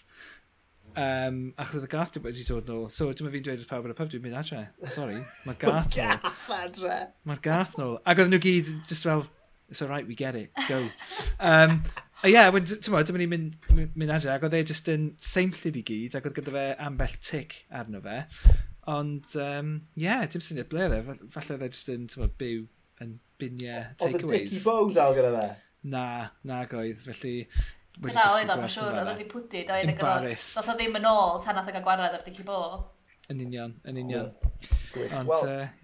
[0.98, 3.94] Um, achos oedd y gath wedi dod nôl, so dyma fi'n dweud wrth pawb ar
[3.94, 4.64] y pub, dwi'n mynd adre.
[4.96, 6.00] Sorry, mae'r gath nôl.
[6.00, 7.00] gath adre.
[7.28, 7.98] Mae'r gath nôl.
[8.08, 9.28] Ac oedd nhw gyd, just fel,
[9.68, 10.86] it's alright, we get it, go.
[11.40, 11.82] Um,
[12.26, 13.58] A ie, ti'n tymod, dyma ni'n mynd,
[13.94, 17.14] mynd adre, ac oedd e jyst yn seimllid i gyd, ac oedd gyda fe ambell
[17.22, 18.16] tic arno fe.
[18.90, 19.70] Ond, ie, um,
[20.02, 21.18] yeah, dim syniad ble oedd e.
[21.36, 22.66] Falle oedd e jyst yn tymod, byw
[23.06, 24.18] yn biniau takeaways.
[24.18, 25.48] Oedd y dicky i bow dal gyda fe?
[25.94, 26.04] Na,
[26.50, 27.36] na goedd, felly...
[28.02, 30.30] Na, oedd o'n siŵr, oedd wedi pwdi, oedd yn gyda'r...
[30.34, 32.62] Doedd e o ddim yn ôl tan oedd o'n gwarad ar dic i bo.
[33.30, 34.34] Yn union, yn union.
[34.90, 35.14] Gwych.
[35.22, 35.36] Ond,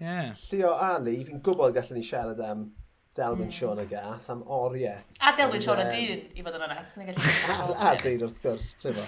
[0.02, 0.18] ie.
[0.50, 2.72] Leo a ni, fi'n gwybod gallwn ni siarad am
[3.14, 3.54] Delwyn mm.
[3.54, 5.02] Sean y gath am oriau.
[5.22, 6.96] A Delwyn Sean y dyn, i fod yn onest.
[7.54, 7.58] a,
[7.90, 9.04] a dyn wrth gwrs, ti'n fo.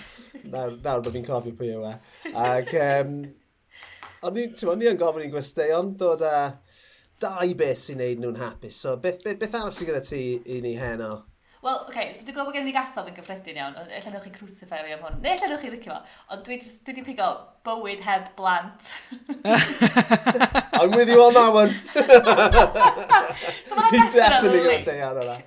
[0.53, 1.95] Nawr, nawr bod fi'n cofio pwy yw e.
[2.31, 3.17] Ac, um,
[4.29, 6.37] o'n i, ti'n fo, ni yn gofyn i'n gwesteion, dod â
[7.23, 8.79] dau beth sy'n neud nhw'n hapus.
[8.79, 10.23] So, beth, beth, beth arall sy'n gyda ti
[10.55, 11.25] i ni heno?
[11.67, 14.11] Wel, oce, okay, so dwi'n gwybod bod gen i gathod yn gyffredin iawn, ond lle
[14.12, 17.03] newch chi crucify fi am hwn, neu lle newch chi licio fo, ond dwi wedi
[17.09, 17.27] pigo
[17.67, 18.93] bywyd heb blant.
[20.79, 21.75] I'm with you on that one.
[23.67, 25.43] so mae'n definitely going to say out of that.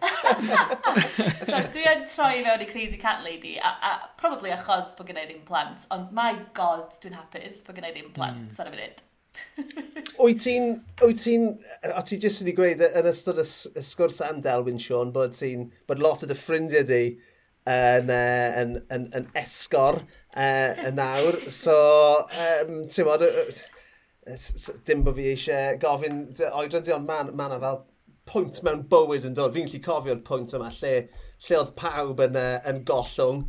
[1.47, 5.23] so dwi yn troi fewn i Crazy Cat Lady, a, a probably achos bod gen
[5.23, 8.59] i ddim plant, ond my god, dwi'n hapus bod gen i ddim plant mm.
[8.59, 9.05] ar y funud.
[10.23, 10.71] wyt ti'n...
[11.03, 11.49] Wyt ti'n...
[11.95, 15.69] O ti jyst wedi gweud yn ystod y y sgwrs am Delwyn Sean bod ti'n...
[15.89, 17.03] Bod lot o dy ffrindiau di
[17.69, 21.37] yn, uh, yn, yn, yn esgor uh, yn nawr.
[21.53, 21.75] So,
[22.45, 23.25] um, ti'n bod,
[24.87, 27.83] dim bod fi eisiau gofyn oedran di, ond man, man a fel
[28.29, 29.55] pwynt mewn bywyd yn dod.
[29.55, 30.95] Fi'n gallu cofio'r pwynt yma lle,
[31.45, 33.45] lle oedd pawb yn, uh, yn gollwng.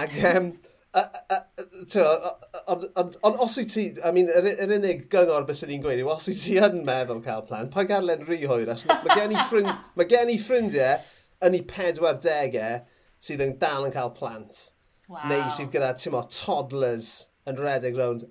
[0.00, 0.52] Ac um,
[0.92, 6.02] Ond on, on, os wyt ti, I mean, yr, yr unig gyngor bys ni'n gweud
[6.02, 9.32] yw, os wyt ti yn meddwl cael plan, pa garlen rhy hwyr, as mae gen,
[9.48, 11.00] ffrind, mae gen i ffrindiau
[11.42, 12.76] yn ei 40au
[13.22, 14.62] sydd yn dal yn cael plant.
[15.08, 15.24] Wow.
[15.30, 17.12] Neu sydd gyda, ti'n toddlers
[17.48, 18.28] yn redeg rownd.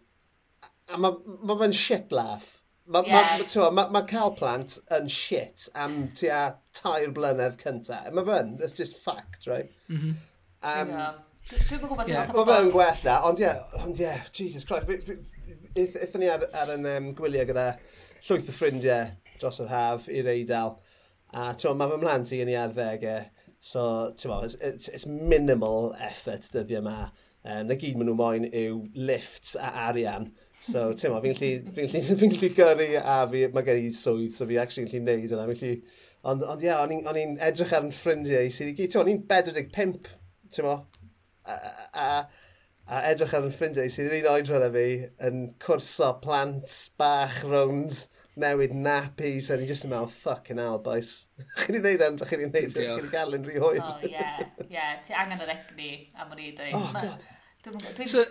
[0.91, 2.59] A mae ma fe'n shit laugh.
[2.91, 3.41] Mae ma, yeah.
[3.55, 6.43] ma, ma, ma cael plant yn shit am tua
[6.78, 8.09] tair blynedd cyntaf.
[8.14, 9.74] Mae fe'n, that's just fact, right?
[9.89, 10.16] Mm -hmm.
[10.62, 11.14] um, yeah.
[11.50, 12.30] Dwi'n gwybod sy'n yeah.
[12.36, 15.10] Mae fe'n gwella, ond ie, yeah, ond ie, yeah, Jesus Christ.
[15.76, 17.66] Eithon ni ar, ar yn um, gwyliau gyda
[18.28, 19.10] llwyth o ffrindiau
[19.42, 20.78] dros yr haf i'r eidl.
[21.32, 23.26] A ti'n mae fy mhlant i yn i ar ddegau.
[23.62, 23.84] So,
[24.18, 26.96] ti'n it's, it's minimal effort dyddiau yma.
[27.42, 28.80] E um, na gyd maen nhw moyn yw
[29.10, 30.30] lifts a arian.
[30.62, 34.62] So, ti'n fi'n gallu, fi gallu gyrru a fi, mae gen i swydd, so fi
[34.62, 35.50] actually gallu neud yna.
[35.50, 35.76] Gallu...
[36.22, 39.10] Ond, ond ie, o'n yeah, o'n i'n edrych ar yn ffrindiau sydd i gyd, ti'n
[39.10, 40.12] i'n 45,
[40.54, 40.68] ti'n
[41.46, 41.58] a,
[41.94, 42.08] a,
[42.88, 44.88] a edrych ar yn ffrindiau sydd yr un oedran na fi
[45.28, 48.06] yn cwrso plant bach rownd
[48.42, 51.12] newid nappies so a ni jyst yn meddwl, fucking hell, boys.
[51.60, 53.82] Chi di wneud am, chi di wneud, chi di gael yn rhy hwyl.
[53.84, 56.78] O, oh, ie, ie, ti angen yr egni am yr i dweud.
[56.80, 57.28] Oh, god.
[57.98, 58.08] Dwi...
[58.10, 58.24] So,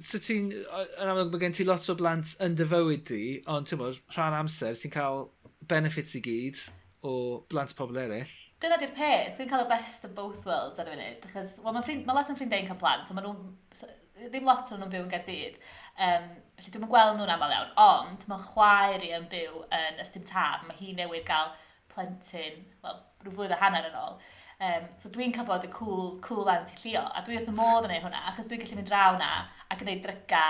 [0.00, 3.22] so ti'n, yn amlwg mae gen ti lot o blant yn dy fywyd di,
[3.52, 5.26] ond ti'n bod, rhan amser, ti'n cael
[5.68, 6.64] benefits i gyd,
[7.06, 7.12] o
[7.52, 8.34] blant pobl eraill.
[8.62, 11.76] Dyna di'r peth, dwi'n cael y best of both worlds ar y funud, achos well,
[11.76, 15.04] mae, ffrind, mae lot yn ffrindiau'n cael plant, ond nhw'n ddim lot o'n nhw'n byw
[15.04, 15.58] yn Gerdydd.
[16.06, 20.24] Um, felly dwi'n gweld nhw'n aml iawn, ond mae chwaer i yn byw yn ystym
[20.28, 21.52] taf, mae hi newydd gael
[21.92, 24.18] plentyn, wel, rhyw flwydd a hanner yn ôl.
[24.56, 27.88] Um, so dwi'n cael bod y cool, cool anti llio, a dwi wrth y modd
[27.88, 29.30] yn ei hwnna, achos dwi'n gallu mynd draw na
[29.68, 30.46] a gwneud dryga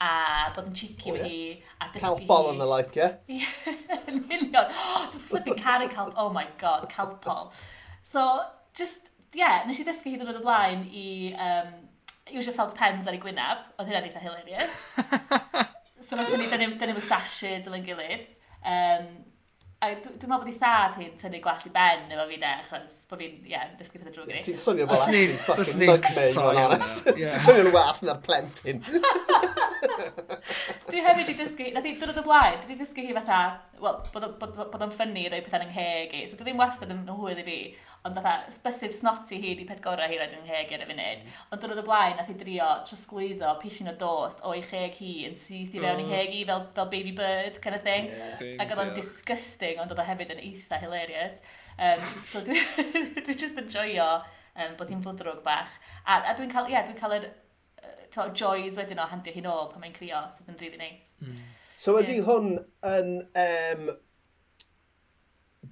[0.00, 1.28] a bod yn cheeky efo oh, yeah.
[1.28, 1.62] hi.
[1.80, 2.02] A dysgu...
[2.04, 3.38] Cael bol yn y like, ie?
[4.12, 4.72] Yn union.
[5.12, 6.12] Dwi'n flipping caru cael...
[6.20, 7.52] Oh my god, cael bol.
[8.04, 8.26] So,
[8.76, 11.06] just, ie, yeah, nes i ddysgu hi ddod o blaen i
[11.48, 11.72] um,
[12.32, 13.64] iwsio felt pens ar ei gwynaf.
[13.78, 14.82] Oedd hynna'n eitha hilarious.
[16.06, 18.28] so, mae'n ni dynnu ni'n mustaches efo'n gilydd.
[18.66, 19.10] Um,
[19.84, 22.94] A dwi'n meddwl bod i thad hi'n tynnu gwallt i ben efo fi de, achos
[23.10, 24.38] bod fi'n, ie, yeah, dysgu pethau drwy fi.
[24.46, 27.10] Ti'n swnio fel actually fucking nightmare, o'n honest.
[27.10, 28.80] Ti'n swnio'n wath na'r plentyn.
[30.88, 33.42] dwi hefyd i dysgu, na di, dwrnod y blaen, dwi wedi dysgu hi fatha,
[33.82, 36.22] well, bod, bod, bod o'n ffynnu i roi pethau yng ngheg i.
[36.28, 37.56] So dwi ddim wastad yn hwyl i fi,
[38.06, 40.88] ond fatha, bysydd snoti hi di peth gorau hi roed yng ngheg i ar y
[40.90, 41.24] funud.
[41.50, 45.36] Ond dwrnod y blaen, nath i drio trosglwyddo pishin o dost o'i cheg hi yn
[45.40, 48.10] syth i fewn i ngheg i fel, fel baby bird kind of thing.
[48.12, 51.42] Yeah, Ac oedd o'n disgusting, ond oedd o hefyd yn eitha hilarious.
[51.76, 52.60] Um, so dwi,
[53.26, 54.08] dwi just yn joio
[54.56, 55.74] um, bod hi'n flodrwg bach.
[56.04, 59.44] A, a dwi'n cael, ie, yeah, dwi'n cael yr uh, joys wedyn o handio hi
[59.44, 61.14] nôl pan mae'n crio, sydd so yn really nice.
[61.20, 61.40] Mm.
[61.76, 62.28] So ydy yeah.
[62.28, 62.54] hwn
[62.88, 63.90] yn um,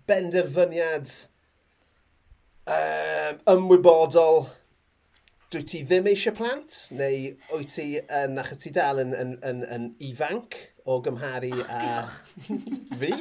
[0.09, 1.09] benderfyniad
[2.68, 4.44] um, ymwybodol
[5.55, 9.64] dwi ti ddim eisiau plant, neu wyt ti yn, achos ti dal yn, yn, yn,
[9.70, 12.05] yn ifanc o gymharu a
[13.00, 13.12] fi?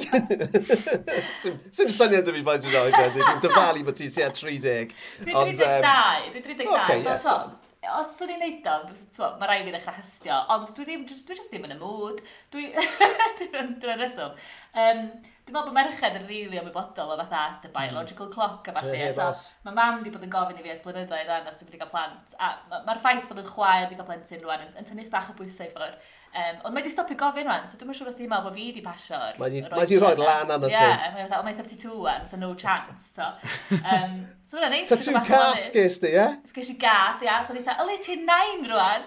[1.44, 4.96] Sim syniad ym mi faint yn oed, dwi'n dyfalu bod ti tua 30.
[5.24, 7.63] Dwi'n 32, dwi'n 32, okay, so yeah, so,
[7.98, 8.74] os swn i'n neud o,
[9.14, 12.22] t'wo, mae rai fi ddechrau hystio, ond dwi ddim, dwi, dwi ddim yn y mood,
[12.54, 12.66] dwi,
[13.40, 14.34] dyna'r reswm.
[14.72, 15.04] Um,
[15.44, 18.96] dwi'n meddwl bod merched yn rili really ymwybodol o fatha the biological clock a falle.
[18.96, 21.70] Yeah, yeah, mae mam wedi bod yn gofyn i fi ers blynyddoedd rhan os dwi'n
[21.70, 24.76] wedi cael plant, a mae'r ma ffaith bod yn chwaer wedi cael plentyn rwan yn,
[24.80, 26.00] yn tynnu'ch bach o bwysau ffwrdd.
[26.34, 28.64] Um, ond mae wedi stopio gofyn rwan, so dwi'n siŵr os ti'n meddwl bod fi
[28.74, 29.36] di pasio'r...
[29.38, 30.72] Mae di, mae di rhoi lan anna ti.
[30.74, 33.12] Ie, mae'n dweud, o mae 32 wan, so no chance.
[33.14, 33.28] So,
[33.76, 34.16] um,
[34.50, 34.88] so fyna neud.
[34.90, 36.24] Ta ti'n cath ges di, ie?
[36.56, 37.36] Ges i gath, ie.
[37.46, 39.06] So dwi'n dweud, o le ti'n nain rwan?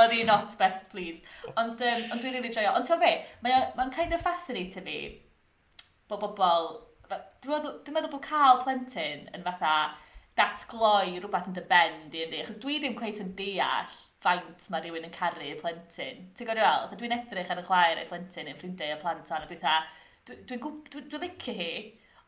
[0.00, 1.20] Oedd hi not best, please.
[1.52, 2.72] Ond, um, ond dwi'n rili joio.
[2.72, 3.12] Ond ti'n fe,
[3.44, 4.98] mae'n mae kind of fascinating fi
[6.08, 6.72] bod bobl...
[7.44, 9.76] Dwi'n meddwl bod cael plentyn yn fatha
[10.40, 12.40] datgloi rhywbeth yn dy ben, di, yndi?
[12.46, 13.92] Achos dwi ddim cweith yn deall
[14.26, 16.26] faint mae rhywun yn caru y plentyn.
[16.34, 16.98] Ti'n gwybod i fel?
[17.00, 19.76] Dwi'n edrych ar y chwaer a'i plentyn yn ffrindiau a plant ar a dwi'n dda,
[20.26, 21.70] dwi'n dwi, dwi, dwi, dwi licio hi,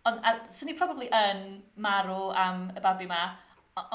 [0.09, 0.25] ond
[0.55, 1.45] swn i probably yn
[1.85, 3.23] marw am y babi ma,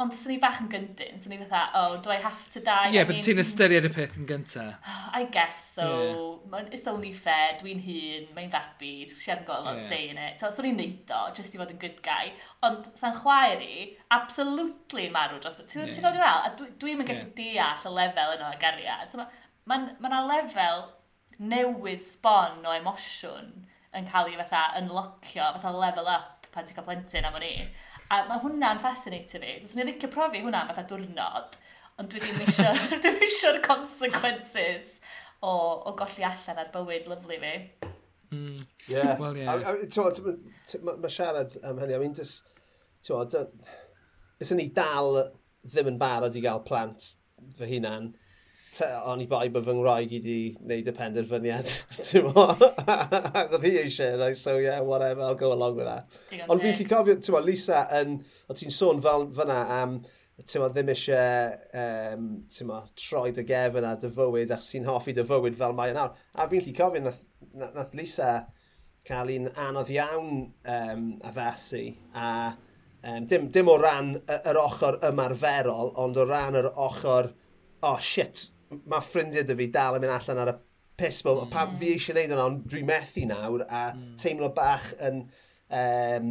[0.01, 2.89] Ond sy'n ni bach yn gyndyn, sy'n ni fatha, oh, do I have to die?
[2.89, 4.89] Ie, yeah, but ti'n ystyried y peth yn gyntaf.
[5.19, 5.87] I guess so.
[6.51, 6.69] Yeah.
[6.71, 9.89] It's only fair, dwi'n hun, mae'n fabi, she hasn't got a lot yeah.
[9.89, 10.41] say in it.
[10.41, 12.33] So, swn i'n neud o, just i fod yn good guy.
[12.65, 15.69] Ond sa'n chwaer i, absolutely marw dros it.
[15.71, 15.95] Ti'n yeah.
[15.97, 16.43] gwybod i fel?
[16.47, 17.77] A dwi'n mynd gallu yeah.
[17.79, 19.13] deall y lefel yno y gariad.
[19.13, 19.25] So,
[19.71, 20.87] mae'n ma, ma lefel
[21.43, 23.53] newydd sbon o emosiwn
[23.97, 27.53] yn cael ei fatha unlockio, fatha level up pan ti'n cael plentyn am o'n i.
[28.13, 29.57] A mae hwnna'n fascinating fi.
[29.65, 31.55] Os ni'n licio profi hwnna fatha diwrnod,
[32.01, 34.99] ond dwi ddim eisiau, dwi eisiau'r consequences
[35.41, 35.53] o,
[35.89, 37.53] o golli allan ar bywyd lyflu fi.
[38.33, 38.65] Mm.
[38.89, 39.15] Yeah.
[39.19, 39.55] Well, yeah.
[40.83, 42.53] Mae siarad am hynny, I mean, just,
[43.07, 43.49] ti'n
[44.39, 45.23] bys ni dal
[45.63, 47.13] ddim yn barod i gael plant
[47.57, 48.11] fy hunan,
[48.81, 51.69] o'n i bai bod fy ngwraig i wedi gwneud y penderfyniad,
[52.07, 52.47] ti'n mo?
[52.53, 56.09] Ac oedd hi eisiau, right, so yeah, whatever, I'll go along with that.
[56.47, 58.17] Ond fi'n lli cofio, ti'n mo, Lisa, yn,
[58.49, 59.99] o ti'n sôn fel fyna am,
[60.41, 61.53] ti'n mo, ddim eisiau,
[61.83, 65.77] um, ti'n mo, troi dy gefn a dy fywyd, ac sy'n hoffi dy fywyd fel
[65.77, 66.09] mae yna.
[66.33, 67.21] A fi'n lli cofio, nath,
[67.59, 68.33] nath Lisa
[69.07, 70.31] cael un anodd iawn
[70.77, 72.29] um, addasi, a
[73.03, 77.33] um, dim, dim o ran yr ochr ymarferol, ond o ran yr ochr,
[77.83, 78.47] oh shit,
[78.89, 80.57] mae ffrindiau dy fi dal yn mynd allan ar y
[80.99, 81.41] pisbol.
[81.45, 81.53] Mm.
[81.53, 84.13] Pam fi eisiau gwneud hwnna, ond dwi methu nawr, a mm.
[84.21, 85.25] teimlo bach yn...
[85.73, 86.29] Um,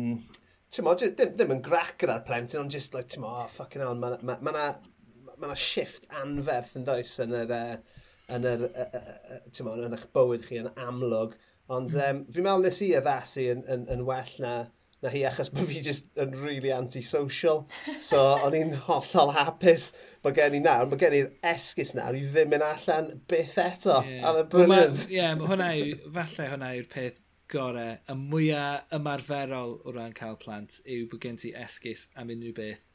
[0.73, 4.15] Tymo, ddim, ddim yn grac ar plentyn, ond just like, tymo, oh, fucking hell, mae
[4.25, 9.43] ma, ma, ma, ma shift anferth yn does yn yr, uh, yn yr, uh, uh,
[9.53, 11.35] tymo, yn eich bywyd chi yn amlwg.
[11.69, 12.07] Ond mm.
[12.07, 14.55] um, fi'n meddwl nes i addasu yn, yn, yn well na
[15.03, 17.65] na hi achos bod fi just yn really antisocial.
[17.99, 19.91] So, o'n i'n hollol hapus
[20.23, 23.99] bod gen i nawr, mae gen i'r esgus nawr i ddim mynd allan byth eto.
[24.07, 24.23] Yeah.
[24.29, 25.03] A mae'n brilliant.
[25.09, 27.19] Ie, yeah, mae hwnna yw, falle hwnna yw'r peth
[27.53, 32.55] gorau, y mwyaf ymarferol o ran cael plant yw bod gen ti esgus am unrhyw
[32.57, 32.87] beth.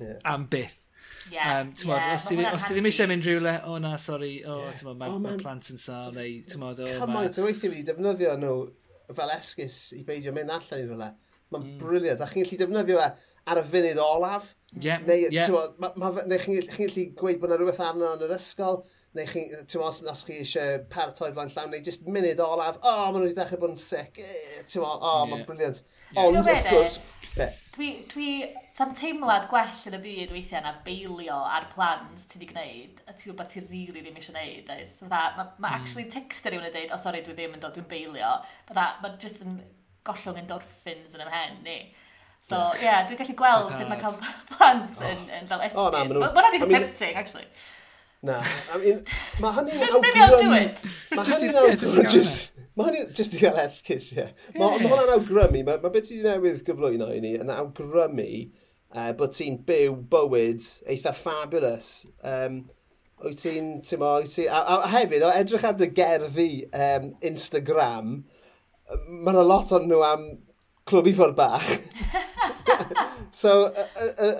[0.00, 0.18] Yeah.
[0.28, 0.84] Am byth.
[1.30, 4.66] Yeah, um, yeah, os ti ddim eisiau mynd rhywle, o oh, na, sori, o, oh,
[4.66, 4.90] yeah.
[4.90, 7.00] mae oh, ma plant yn sal, neu, ti'n modd, o, oh.
[7.04, 8.58] Cymaint o weithio fi, defnyddio nhw
[9.16, 11.10] fel esgus i beidio mynd allan i rhywle.
[11.52, 11.80] Mae'n mm.
[11.80, 12.22] briliant.
[12.22, 13.08] A chi'n gallu defnyddio e
[13.48, 14.54] ar y funud olaf.
[14.84, 15.48] Yeah, neu, yeah.
[15.80, 18.82] Ma, ma, neu chi'n gallu gweud bod yna rhywbeth arno yn yr ysgol,
[19.16, 22.90] neu chi'n tywa, os, os chi eisiau paratoi flaen llawn, neu just munud olaf, o,
[22.90, 25.30] oh, maen nhw wedi dechrau bod yn sic, e, tywa, o, oh, yeah.
[25.32, 25.80] mae'n briliant.
[26.10, 26.26] Yeah.
[26.26, 27.00] Ond, wrth gwrs.
[27.78, 28.28] Dwi, dwi,
[28.74, 33.14] sa'n teimlad gwell yn y byd weithiau na beilio ar plans ti wedi gwneud, a
[33.14, 34.96] ti'n gwybod ti'n rili really ddim eisiau gwneud.
[35.12, 35.68] Mae ma mm.
[35.70, 38.32] actually texter rhywun yn dweud, o oh, sori, dwi ddim yn dod, dwi'n beilio.
[38.74, 39.60] Mae just yn
[40.08, 41.80] gollwng endorphins yn ymhen ni.
[42.48, 44.14] So, ie, yeah, dwi'n gallu gweld sut mae cael
[44.54, 45.82] plant yn, yn fel esgus.
[45.82, 46.22] Oh, na, maen.
[46.24, 47.48] Mae'n rhaid tempting, actually.
[48.24, 48.38] Na,
[48.74, 49.02] I mean,
[49.38, 50.00] mae hynny awgrym...
[50.02, 50.80] Maybe I'll do it.
[51.14, 52.56] Mae hynny'n awgrym...
[52.78, 54.24] Mae hynny'n just i gael esgus, ie.
[54.56, 58.26] Mae hwnna'n awgrymu, mae ma beth i newydd gyflwyno i ni yn awgrymu
[58.96, 61.92] uh, bod ti'n byw bywyd eitha fabulous.
[62.26, 62.64] Um,
[63.22, 64.48] wyt ti'n, ti'n mo, ti...
[64.50, 68.16] A, a, hefyd, o edrych ar dy gerddi um, Instagram,
[69.08, 70.28] mae yna lot o'n nhw am
[70.88, 71.66] clwb i ffordd bach.
[73.40, 73.68] so,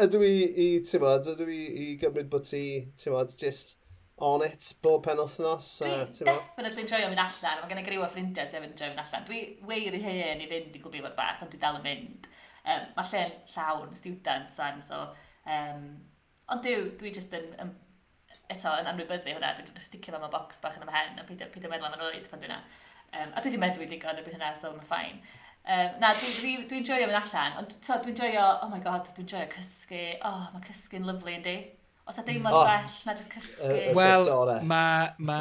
[0.04, 2.62] ydw i i, ti'n bod, ydw i i gymryd bod ti,
[3.00, 3.76] ti'n bod, just
[4.24, 5.68] on it bob pen wythnos?
[5.84, 9.04] Dwi definitely'n joio mynd allan, mae gen i griw o ffrindiau sy'n yn joio mynd
[9.04, 9.26] allan.
[9.28, 11.86] Dwi weir i hyn i fynd i glwb i fod bach, ond dwi dal yn
[11.86, 12.30] mynd.
[12.64, 15.04] Um, mae lle'n llawn, students, am, so...
[15.48, 15.84] Um,
[16.52, 17.76] ond dwi, dwi just yn, yn
[18.52, 21.70] eto yn anwybyddu hwnna, dwi'n sticio fo mewn bocs bach yn ymhen, a peidio, peidio
[21.70, 22.60] meddwl am yn oed pan dwi'n na.
[23.16, 25.20] Um, a dwi wedi meddwi digon y bydd hynna, so mae'n ffain.
[25.68, 29.08] Um, na, dwi'n dwi, dwi, dwi joio mynd allan, ond dwi'n joio, oh my god,
[29.16, 31.56] dwi'n joio cysgu, oh, mae cysgu'n lyflu yn di.
[32.08, 33.00] Os a ddim oh, bell mm.
[33.04, 33.72] na jyst cysgu.
[33.96, 34.30] Wel,
[34.68, 35.40] mae ma,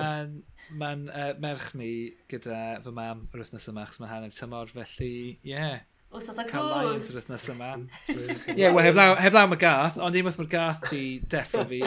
[0.79, 1.91] ma uh, merch ni
[2.31, 5.53] gyda fy mam yr wythnos yma, achos mae hanner tymor, felly, ie.
[5.53, 5.77] Yeah.
[6.11, 7.11] Wsos a cws.
[7.11, 7.69] yr wythnos yma.
[8.55, 11.83] Ie, wel, heblaw, heblaw mae gath, ond unwaith mae'r gath di deffro fi.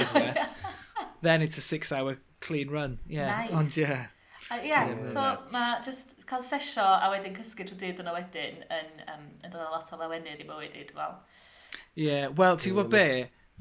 [1.24, 3.36] Then it's a six hour clean run, yeah.
[3.36, 3.52] Nice.
[3.56, 3.84] Ond, ie.
[3.84, 4.08] yeah.
[4.50, 5.36] Uh, yeah, yeah, so yeah.
[5.54, 9.62] mae just cael sesio a wedyn cysgu trwy dyd yna wedyn yn, um, yn dod
[9.62, 11.20] o lot o lawenydd i bywyd i, dwi'n
[12.02, 13.04] Ie, wel, ti'n gwybod be?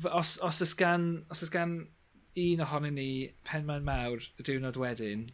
[0.09, 1.75] Os, os ys gan, os ys gan
[2.39, 3.09] un ohonyn ni
[3.45, 5.27] pen mewn mawr y diwrnod wedyn,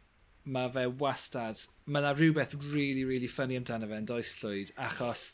[0.44, 5.30] mae fe wastad, mae yna rhywbeth really, really funny amdano fe yn does llwyd, achos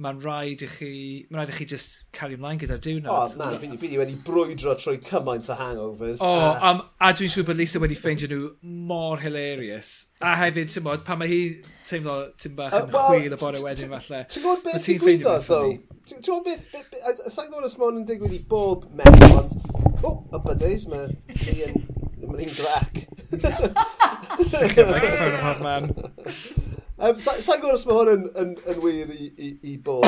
[0.00, 0.90] mae'n rhaid i chi,
[1.28, 3.10] mae'n rhaid i chi just cario ymlaen gyda'r diwrnod.
[3.12, 6.22] O, oh, man, fi, fi wedi brwydro trwy cymaint o hangovers.
[6.24, 8.48] O, oh, a, um, a dwi'n siŵr bod Lisa wedi ffeindio nhw
[8.88, 9.92] mor hilarious.
[10.24, 11.40] A hefyd, ti'n bod, pan mae hi
[11.88, 14.22] teimlo tim bach yn uh, well, chwil y bore wedyn falle.
[14.32, 15.60] Ti'n gwybod beth i gwyddo, ddo?
[16.08, 19.56] Ti'n gwybod beth, sa'n gwybod os ma'n yn digwydd i bob mewn, ond,
[20.00, 21.12] o, y bydys, mae
[21.44, 21.78] hi yn,
[22.24, 23.04] mae'n un grac.
[23.30, 25.92] Ddechrau, mae'n gyffro'n o'r man.
[27.00, 30.04] Um, Sa'n sa gwrs mae hwn yn, yn, yn wir i, i, i bod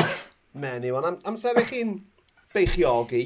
[0.61, 1.95] menyw, ond am, amser eich chi'n
[2.53, 3.23] beichiogi,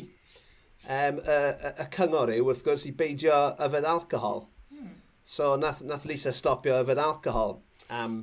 [0.85, 4.45] um, y, y, y cyngor yw wrth gwrs i beidio yfed alcohol.
[4.71, 4.93] Hmm.
[5.27, 7.57] So nath, nath Lisa stopio yfed alcohol
[7.91, 8.21] am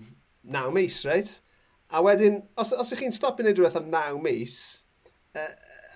[0.48, 1.34] naw mis, reit?
[1.92, 4.56] A wedyn, os, os ych chi'n stopio wneud rhywbeth am naw mis,
[5.36, 5.50] uh,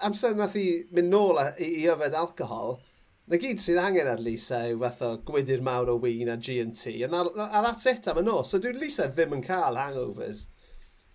[0.05, 2.83] amser nath i mynd nôl i, i yfed alcohol,
[3.29, 6.95] Na gyd sydd angen ar Lisa yw fath o gwydyr mawr o win a G&T,
[7.05, 8.55] a, a, a that's it am y nos.
[8.55, 10.47] So dwi'n Lisa ddim yn cael hangovers.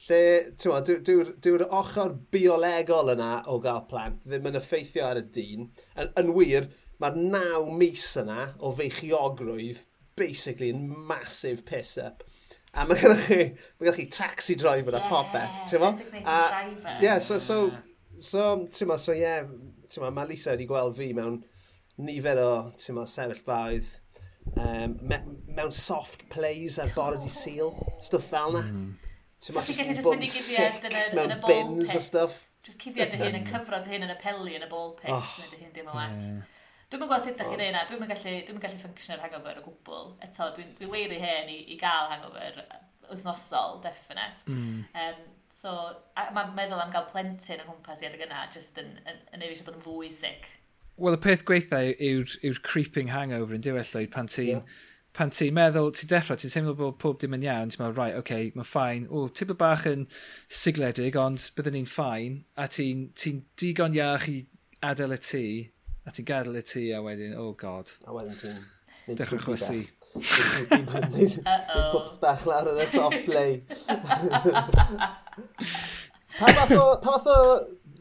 [0.06, 0.20] Lle,
[0.54, 5.24] ti'n dwi'n dwi, dwi, dwi ochr biolegol yna o gael plant, ddim yn effeithio ar
[5.24, 5.72] y dyn.
[5.98, 6.68] Yn, yn wir,
[7.02, 9.82] mae'r naw mis yna o feichiogrwydd
[10.20, 12.22] basically yn massive piss-up.
[12.78, 13.40] A mae gennych chi,
[13.80, 15.90] mae gennych chi taxi driver yeah, a popeth, ti'n mo?
[16.22, 16.38] A,
[17.02, 17.58] yeah, so, so,
[18.20, 19.50] so, ti'n mo, so, yeah,
[19.90, 21.42] ti'n mo, mae Lisa wedi gweld fi mewn
[22.02, 22.50] nifer o
[22.96, 23.92] mo, sefyllfaoedd
[24.58, 28.64] um, me mewn soft plays ar bore di seal, stwff fel na.
[28.64, 28.90] Mm.
[29.44, 32.42] Ti'n gallu just bod sick mewn bins a stuff.
[32.64, 33.42] Just cuddio dy hyn mm.
[33.42, 35.38] yn cyfro dy hyn yn y peli yn y ball pit, oh.
[35.42, 36.18] neu dy hyn dim yn well.
[36.94, 39.60] Dwi'n mynd gweld sut ydych chi'n ei wneud, dwi'n mynd gallu, dwi gallu ffungsio'r hangover
[39.60, 40.10] o gwbl.
[40.24, 42.60] Eto, dwi'n dwi leiri hen i, i gael hangover
[43.10, 44.46] wythnosol, definite.
[44.46, 44.84] Mm.
[45.02, 45.24] Um,
[45.58, 45.74] so,
[46.38, 49.66] mae'n meddwl am gael plentyn yn gwmpas i adeg yna, just yn, yn, yn, yn
[49.66, 50.46] bod yn fwy sick.
[51.02, 54.60] Wel, y peth gweitha yw'r yw creeping hangover yn diwedd llwyd pan ti'n...
[54.60, 54.82] Yeah.
[55.14, 58.16] Pan ti'n meddwl, ti'n deffro, ti'n teimlo bod pob dim yn iawn, ti'n meddwl, right,
[58.18, 59.04] oce, okay, mae'n ffain.
[59.14, 60.08] O, ti'n bod bach yn
[60.50, 64.40] sigledig, ond byddwn ni'n ffain, a ti'n ti digon iach i
[64.90, 65.44] adael y tŷ,
[66.10, 67.94] a ti'n gadael y tŷ, a wedyn, oh god.
[68.10, 68.58] A wedyn ti'n...
[69.14, 69.84] Dechrau chwysu.
[70.18, 73.62] Pwps bach lawr yn y soft play.
[76.40, 77.38] pa fath o, pa fath o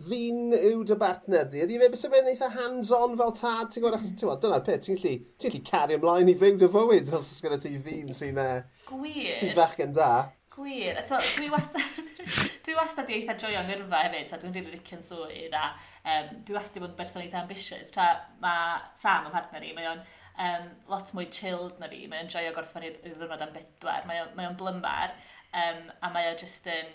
[0.07, 1.63] ddyn yw dy bartner di?
[1.65, 3.73] Ydy fe bys fe'n eitha hands-on fel tad?
[3.73, 6.69] Ti'n gwybod, achos ti'n dyna'r peth, ti'n gallu, ti gallu cario ymlaen i fyw dy
[6.73, 8.41] fywyd os oes gyda ti ddyn sy'n...
[8.43, 8.49] E,
[8.93, 9.35] Gwir.
[9.41, 10.13] Ti'n fach yn da.
[10.53, 10.99] Gwir.
[11.01, 12.01] Eto, dwi wastad,
[12.67, 15.71] dwi wastad di eitha joio nyrfa hefyd, a dwi'n rili licio'n swydd, a
[16.03, 17.93] um, dwi wastad di bod yn berson eitha ambitious.
[17.95, 18.09] Tra
[18.43, 20.03] mae Sam, yn partner i, mae o'n
[20.49, 24.51] um, lot mwy chilled na fi, mae o'n joio gorffen i'r ddwrnod am bedwar, mae
[24.51, 25.17] o'n blymar,
[25.57, 26.93] um, a mae o'n just yn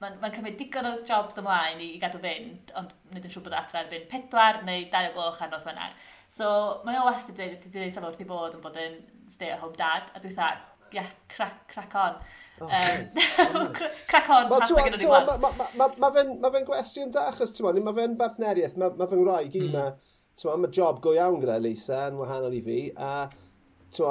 [0.00, 3.44] mae'n ma cymryd digon o jobs ymlaen i, i gadw fynd, ond nid yn siŵr
[3.46, 5.92] bod adre erbyn pedwar neu dau o gloch ar nos wener.
[6.32, 6.48] So
[6.86, 8.96] mae o wastad wedi dweud, dweud sylw wrth i bod yn bod yn
[9.30, 10.62] stay at home dad, a dwi'n dweud,
[10.96, 12.16] yeah, crack, crack on.
[12.60, 15.76] Crac on, tasau gyda ni gwaith.
[16.00, 17.52] Mae fe'n gwestiwn da, achos
[17.84, 19.76] mae fe'n bartneriaeth, mae ma fe'n wraig i mm.
[19.76, 23.28] ma, mae job go iawn gyda Lisa yn wahanol i fi, a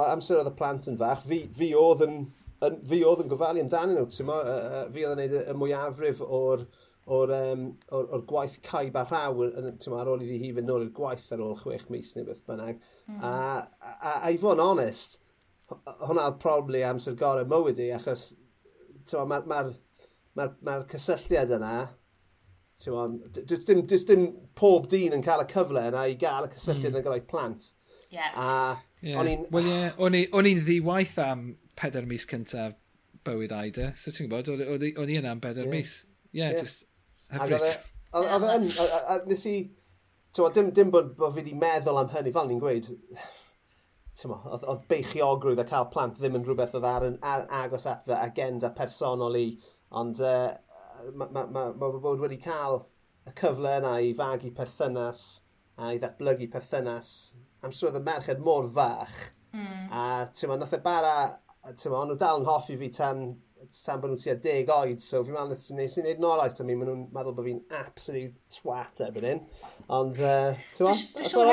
[0.06, 2.20] amser oedd y plant yn fach, fi, fi oedd yn
[2.60, 5.58] fi oedd yn gofalu amdanyn nhw, ti'n uh, uh, fi oedd yn gwneud y, y
[5.58, 6.66] mwyafrif o'r,
[7.10, 9.46] o'r, um, or, or gwaith caib a rhaw,
[9.82, 12.28] ti'n ar ôl i fi hif yn ôl i'r gwaith ar ôl chwech mis neu
[12.28, 12.82] beth bynnag.
[13.08, 13.22] Mm.
[13.22, 15.20] A, a, a, a i fod yn onest,
[15.70, 18.32] hwnna oedd probably amser gorau mywyd i, achos
[19.14, 19.64] mae'r ma, ma,
[20.38, 21.74] ma, ma cysylltiad yna,
[22.80, 24.22] Does dim, does dim
[24.56, 27.00] pob dyn yn cael y cyfle yna i gael y cysylltiad mm.
[27.02, 27.66] yn gael ei plant.
[28.10, 28.30] Yeah.
[28.32, 28.54] A,
[29.04, 29.20] yeah.
[29.20, 29.42] O'n i'n...
[29.52, 31.42] Wel ie, yeah, o'n i'n ddiwaith am
[31.80, 32.78] pedair mis cyntaf
[33.28, 33.90] bywyd Aida.
[33.98, 35.76] So ti'n gwybod, o'n i yna am bedair yeah.
[35.76, 35.96] mis.
[36.30, 36.62] Ie, yeah, yeah.
[36.62, 36.86] just
[37.34, 37.68] hyfryd.
[38.20, 39.58] Oedd e, e yn, nes i,
[40.36, 42.90] ti'n dim, dim bod, bod fi wedi meddwl am hynny, fel ni'n gweud,
[44.28, 48.72] oedd beichiogrwydd a cael plant ddim yn rhywbeth oedd ar, ar, agos at fy agenda
[48.76, 49.48] personol i,
[49.96, 50.50] ond uh,
[51.14, 52.82] mae ma, ma, ma bod wedi cael
[53.30, 55.24] y cyfle yna i fagu perthynas
[55.80, 57.12] a i ddatblygu perthynas
[57.64, 59.16] am swydd y merched mor fach.
[59.56, 59.86] Mm.
[59.96, 60.04] A
[60.36, 61.14] ti'n ma, nath e bara
[61.70, 63.20] a ti'n ma, nhw dal yn hoffi fi tan
[63.74, 66.78] tan bod nhw tua deg oed, so fi'n meddwl nes i wneud nolaeth, a mi
[66.78, 69.42] maen nhw'n meddwl bod fi'n absolute twat erbyn hyn.
[70.00, 71.52] Ond, uh, ti'n meddwl,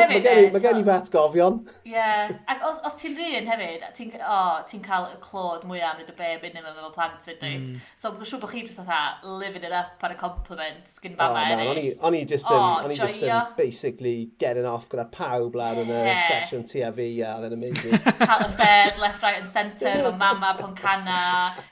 [0.54, 1.60] mae gen i fat gofion.
[1.86, 2.32] Ie, yeah.
[2.52, 6.16] ac os, os ti'n rhywun hefyd, ti'n oh, ti cael y clod mwyaf yn y
[6.18, 7.70] beb yn efo plant fyd dweud.
[7.72, 7.84] Mm.
[8.00, 11.42] So, mae'n siŵr bod chi jyst atha, living it up ar y compliment gyn fama
[11.42, 11.92] oh, eraill.
[12.06, 15.92] O'n i just, yn, oh, um, just um, basically getting off gyda pawb lawr yn
[15.92, 17.96] y sesiwn tu a fi, a then amazing.
[18.22, 21.20] Cael affairs left, right and centre, fy mama, poncana,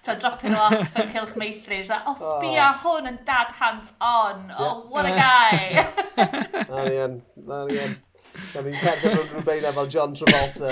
[0.04, 1.82] ti'n drop dropio nhw off yn cilch meithri.
[1.86, 2.80] So, oh, sbia oh.
[2.82, 4.50] hwn yn dad hands on.
[4.58, 5.86] Oh, what a guy.
[6.70, 7.96] Na ni yn, na ni yn.
[8.50, 10.70] Da ni'n cerdded rhwng rhywbeth fel John Travolta.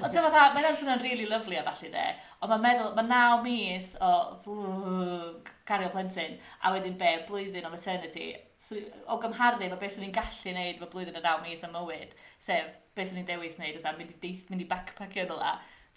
[0.00, 2.06] Ond ti'n dda, mae'n amser yn really lovely a falle de.
[2.40, 4.10] Ond mae'n meddwl, mae naw mis o
[4.42, 8.32] flwg, cario plentyn, a wedyn be, blwyddyn o maternity.
[8.58, 11.76] So, o gymharu, mae beth sy'n ni'n gallu wneud fo blwyddyn o naw mis am
[11.76, 15.54] mywyd, sef beth sy'n ni'n dewis wneud, yna mynd i, deith, mynd i backpackio yna.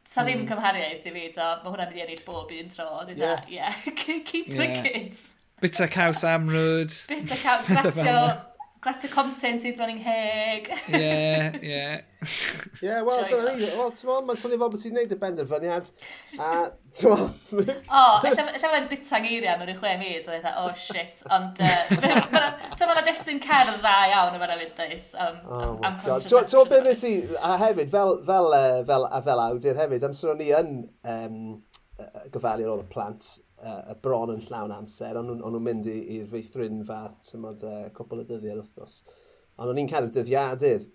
[0.09, 0.49] Sa ddim hmm.
[0.49, 1.47] cymhariaeth i fi, to.
[1.63, 2.87] Mae hwnna'n mynd i ennill bob un tro.
[3.13, 3.43] Yeah.
[3.59, 3.81] yeah.
[3.99, 5.27] Keep the kids.
[5.61, 6.95] Bita caws amrwyd.
[7.11, 8.21] Bita caws gratio.
[8.79, 10.67] Gret o content sydd fan i'n heg.
[10.95, 11.07] Ie,
[11.67, 11.79] ie.
[12.79, 13.67] Ie, wel, dyna ni.
[13.75, 15.89] Wel, ti'n meddwl, mae'n swnio fel bod ti'n gwneud y benderfyniad.
[16.39, 16.51] A,
[16.95, 17.73] ti'n meddwl...
[17.91, 21.25] O, efallai fydda'n bita'n eiriau mewn rhyw chwe mis, a dweud, e, oh shit.
[21.27, 21.59] Ond,
[21.91, 25.11] ti'n meddwl, destyn cerdd dda iawn yma'n mynd dweud.
[25.27, 28.55] Am Ti'n meddwl, beth nes i, a hefyd, fel, fel,
[28.87, 30.73] fel, a fel awdur hefyd, amser o'n i yn
[31.17, 31.37] um,
[32.31, 33.27] gyfalu ar ôl y plant,
[33.63, 37.87] uh, y bron yn llawn amser, ond nhw'n nhw mynd i'r feithrin fa tymod, uh,
[37.95, 39.01] cwpl o dyddiau'r wythnos.
[39.59, 40.87] Ond o'n i'n cael dyddiadur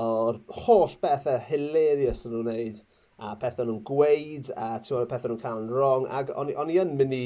[0.00, 2.82] o'r holl bethau hilarious o'n nhw'n wneud,
[3.20, 6.78] a pethau nhw'n gweud, a tywod, pethau nhw'n cael yn wrong, ac o'n, on i
[6.80, 7.24] yn mynd i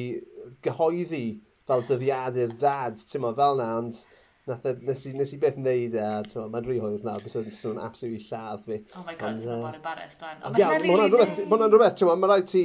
[0.66, 1.26] gyhoeddi
[1.68, 4.00] fel dyddiadur dad, ti'n fel na, ond
[4.48, 7.80] nath, nes, i, nes i beth wneud e, a mae'n rhy hwyr nawr, bys nhw'n
[7.80, 8.80] absolutely lladd fi.
[8.96, 10.42] Oh my god, sy'n bod embarrassed dan.
[10.50, 12.64] Ie, mae hwnna'n rhywbeth, mae hwnna'n rhywbeth, mae'n rhaid ti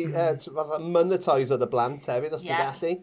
[0.97, 2.97] monetise o dy blant hefyd, os ti'n gallu.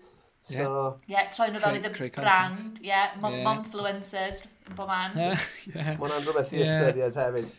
[0.46, 0.66] So,
[1.10, 4.44] ie, troi nhw fel i dy brand, ie, momfluencers,
[4.76, 5.16] bo man.
[5.16, 7.50] Mae hwnna'n rhywbeth i ystyried hefyd.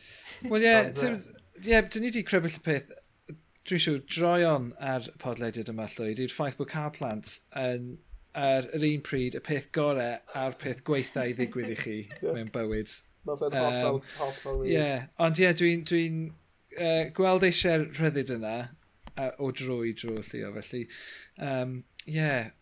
[0.53, 0.77] Wel ie,
[1.65, 2.93] ie, dyn ni wedi crebyll y peth,
[3.67, 7.97] dwi'n siŵr, droion ar podlediad yma llwyd yw'r ffaith bod cael plant yn
[8.37, 12.33] ar yr un pryd y peth gorau a'r peth gweithau i ddigwydd i chi yeah.
[12.33, 12.93] mewn bywyd.
[13.27, 15.07] Mae fe'n hollol, um, hollol wir.
[15.25, 16.03] Ond ie, dwi'n dwi
[16.77, 18.53] uh, gweld eisiau'r rhyddid yna
[19.17, 20.85] uh, o dro i dro llio, felly,
[21.49, 22.53] um, yeah,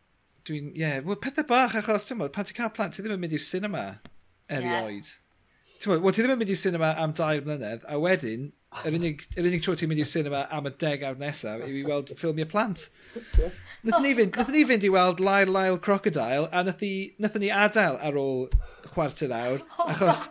[0.47, 0.97] dwi'n, ie, yeah.
[1.05, 3.45] well, pethau bach achos, ti'n modd, pan ti'n cael plant, ti ddim yn mynd i'r
[3.45, 3.85] cinema
[4.49, 5.11] erioed.
[5.11, 5.24] Yeah.
[5.85, 8.97] Wel, ti ddim yn mynd i'r cinema am dair mlynedd, a wedyn, yr ah.
[8.97, 11.83] unig, yr unig tro ti'n mynd i'r cinema am y deg awr nesaf yw i
[11.87, 12.87] weld ffilmiau plant.
[13.85, 17.99] Nethon ni fynd, nethon ni fynd i weld Lyle Lyle Crocodile, a nethon ni adael
[18.01, 18.47] ar ôl
[18.89, 20.27] chwarter awr, achos,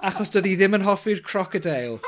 [0.00, 2.00] achos doedd hi ddim yn hoffi'r crocodile.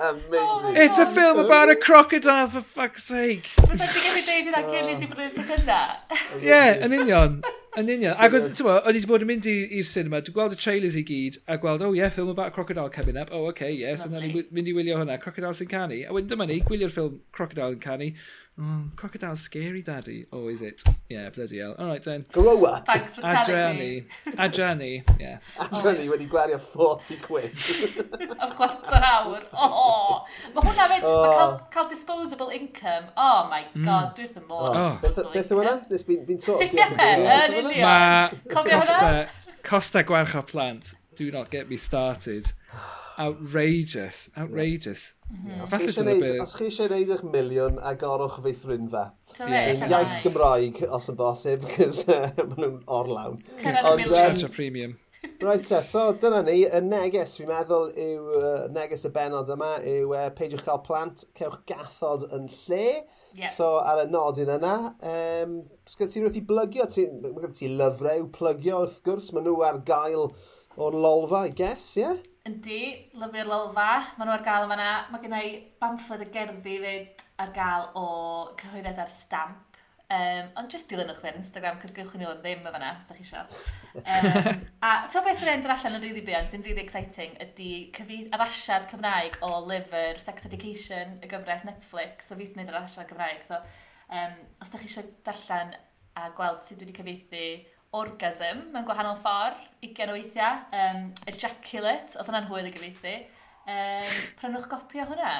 [0.00, 0.76] Amazing.
[0.76, 3.50] It's a film about a crocodile, for fuck's sake.
[3.58, 5.80] Fysa'n digwydd gallu ddeud hynna cyn i ti bod yn tecynna?
[6.40, 7.40] Ie, yn union.
[7.78, 8.16] Yn union.
[8.18, 10.96] Ac oedd, ti'n o'n i wedi bod yn mynd i'r cinema, dwi'n gweld y trailers
[10.98, 14.06] i gyd, a gweld, oh yeah, film about a crocodile coming up, oh okay, yes,
[14.06, 14.26] Lovely.
[14.26, 16.00] and then mynd i wylio hwnna, Crocodile sy'n canu.
[16.02, 18.10] A wedyn dyma ni, gwylio'r ffilm Crocodile yn canu,
[18.62, 20.26] Oh, crocodile scary, daddy.
[20.30, 20.82] Oh, is it?
[21.08, 21.74] Yeah, bloody hell.
[21.78, 22.26] All right, then.
[22.30, 22.84] Grow up.
[22.84, 23.78] Thanks for telling Adrani.
[23.78, 24.04] me.
[24.32, 25.38] Adrani, yeah.
[25.58, 26.12] Adrani oh.
[26.12, 27.54] wedi gwario 40 quid.
[28.36, 29.46] O'r chwarter awr.
[29.54, 31.16] Oh, mae hwnna fyd, oh.
[31.24, 33.08] mae cael, cael disposable income.
[33.16, 33.84] Oh my mm.
[33.86, 34.14] god, mm.
[34.18, 34.68] dwi wrth y môr.
[34.76, 35.00] Oh.
[35.00, 35.76] Beth, Beth yw hwnna?
[35.88, 37.76] Nes fi'n fi sort of diolch yn gynnu.
[37.80, 39.12] Mae costa,
[39.72, 40.96] costa gwerch o plant.
[41.16, 42.52] Do not get me started
[43.20, 44.30] outrageous.
[44.36, 45.14] Outrageous.
[45.30, 45.48] Mhm.
[45.48, 45.62] Yeah.
[46.42, 49.04] Os chi eisiau neud eich miliwn a gorwch fe ffrinfa.
[49.36, 49.54] Yn
[49.92, 53.38] iaith Gymraeg, os yn bosib, cys e, maen nhw'n orlawn.
[53.60, 54.50] Cyrraedd y miliwn.
[54.56, 54.98] premium.
[55.40, 59.74] Right, te, so dyna ni, y neges, fi'n meddwl, yw uh, neges y benod yma,
[59.88, 62.86] yw uh, peidiwch cael plant, cewch gathod yn lle.
[63.36, 63.52] Yep.
[63.54, 64.74] So ar y nodyn yna,
[65.12, 65.54] um,
[65.88, 66.88] sgwrs ti wrth i blygio,
[67.20, 70.30] mae gen ti lyfrau i'w plygio wrth gwrs, maen nhw ar gael
[70.80, 72.04] o'r lolfa, I guess, ie?
[72.06, 72.20] Yeah?
[72.48, 72.82] Yndi,
[73.20, 73.88] lyfio'r lolfa.
[74.16, 74.92] Mae nhw ar gael yma na.
[75.12, 78.06] Mae gen i bamffled y gerddi fyd ar gael o
[78.60, 79.66] cyhoeddiad ar stamp.
[80.10, 83.06] Um, ond jyst dilynwch fi ar Instagram, cos gywch chi nhw'n ddim yma na, os
[83.06, 83.44] da chi eisiau.
[84.00, 87.68] Um, a to beth sy'n edrych allan yn rili really sy'n rili really exciting, ydy
[87.94, 92.80] cyfyd, addasiad Cymraeg o lyfr Sex Education, y gyfres Netflix, so fi sy'n neud yr
[92.80, 93.46] addasiad Cymraeg.
[93.46, 93.60] So,
[94.10, 95.76] um, os da chi eisiau darllen
[96.18, 97.46] a gweld sut dwi wedi cyfeithi
[97.90, 103.16] orgasm mewn gwahanol ffordd, 20 o weithiau, um, ejaculate, oedd hwnna'n hwyl i gyfeithi.
[103.70, 105.32] Um, prynwch gopi o hwnna.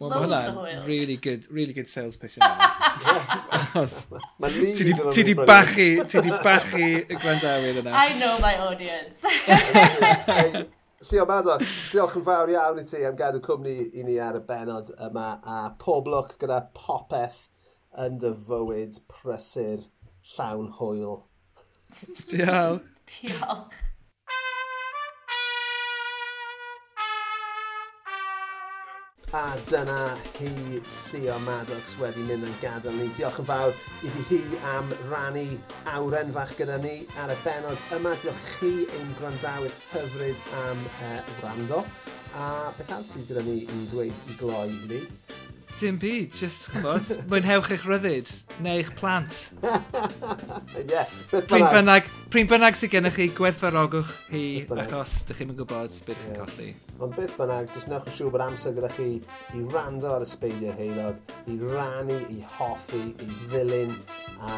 [0.00, 2.48] Wel, mae hwnna'n really good, really good sales pitch yna.
[5.12, 7.92] Ti di bachu, ti di bachu y grandawyr yna.
[7.92, 9.24] I know my audience.
[11.00, 14.42] Llio Maddox, diolch yn fawr iawn i ti am gadw cwmni i ni ar y
[14.48, 17.46] benod yma a pob lwc gyda popeth
[18.04, 19.86] yn dy fywyd prysur
[20.34, 21.22] llawn hwyl
[22.30, 22.90] Diolch.
[23.20, 23.78] Diolch.
[29.32, 33.06] A dyna hi Llio Maddox wedi mynd yn gadael ni.
[33.14, 34.40] Diolch yn fawr iddi hi
[34.72, 35.44] am rannu
[35.94, 38.16] awren fach gyda ni ar y benod yma.
[38.24, 41.84] Diolch chi ein gwrandawyr hyfryd am uh, wrando.
[42.34, 45.04] A beth arall sydd gyda ni i ddweud i gloi ni?
[45.80, 48.30] dim byd, just, chymod, mwynhewch eich ryddid,
[48.64, 49.40] neu eich plant.
[50.80, 52.08] Ie, pryn bynnag.
[52.30, 54.44] Pryn bynnag sydd gennych chi, gwerthfarogwch hi,
[54.76, 56.40] achos dych chi'n gwybod beth chi'n yeah.
[56.44, 56.70] colli.
[57.00, 59.10] Ond beth bynnag, jyst newch yn siŵr bod amser gyda chi
[59.56, 61.20] i rando ar y sbeidio heilog,
[61.50, 63.96] i rannu, i hoffi, i ddilyn,
[64.40, 64.56] a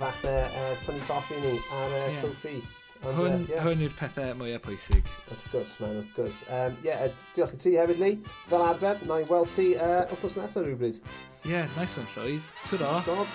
[0.00, 2.24] falle uh, prynu goffi ni ar uh, yeah.
[2.24, 2.58] cwffi.
[3.04, 3.64] And, hwn uh, yeah.
[3.66, 5.04] hwn yw'r pethau mwyaf pwysig.
[5.28, 6.38] Wrth gwrs, man, wrth gwrs.
[6.48, 7.04] Um, yeah,
[7.36, 8.16] diolch i ti hefyd, Lee.
[8.48, 10.96] Fel arfer, na i weld ti uh, wrthnos nesaf rhywbryd.
[11.44, 12.44] Ie, yeah, nice one, Llywyd.
[12.64, 12.96] Twro.
[13.04, 13.28] Stop.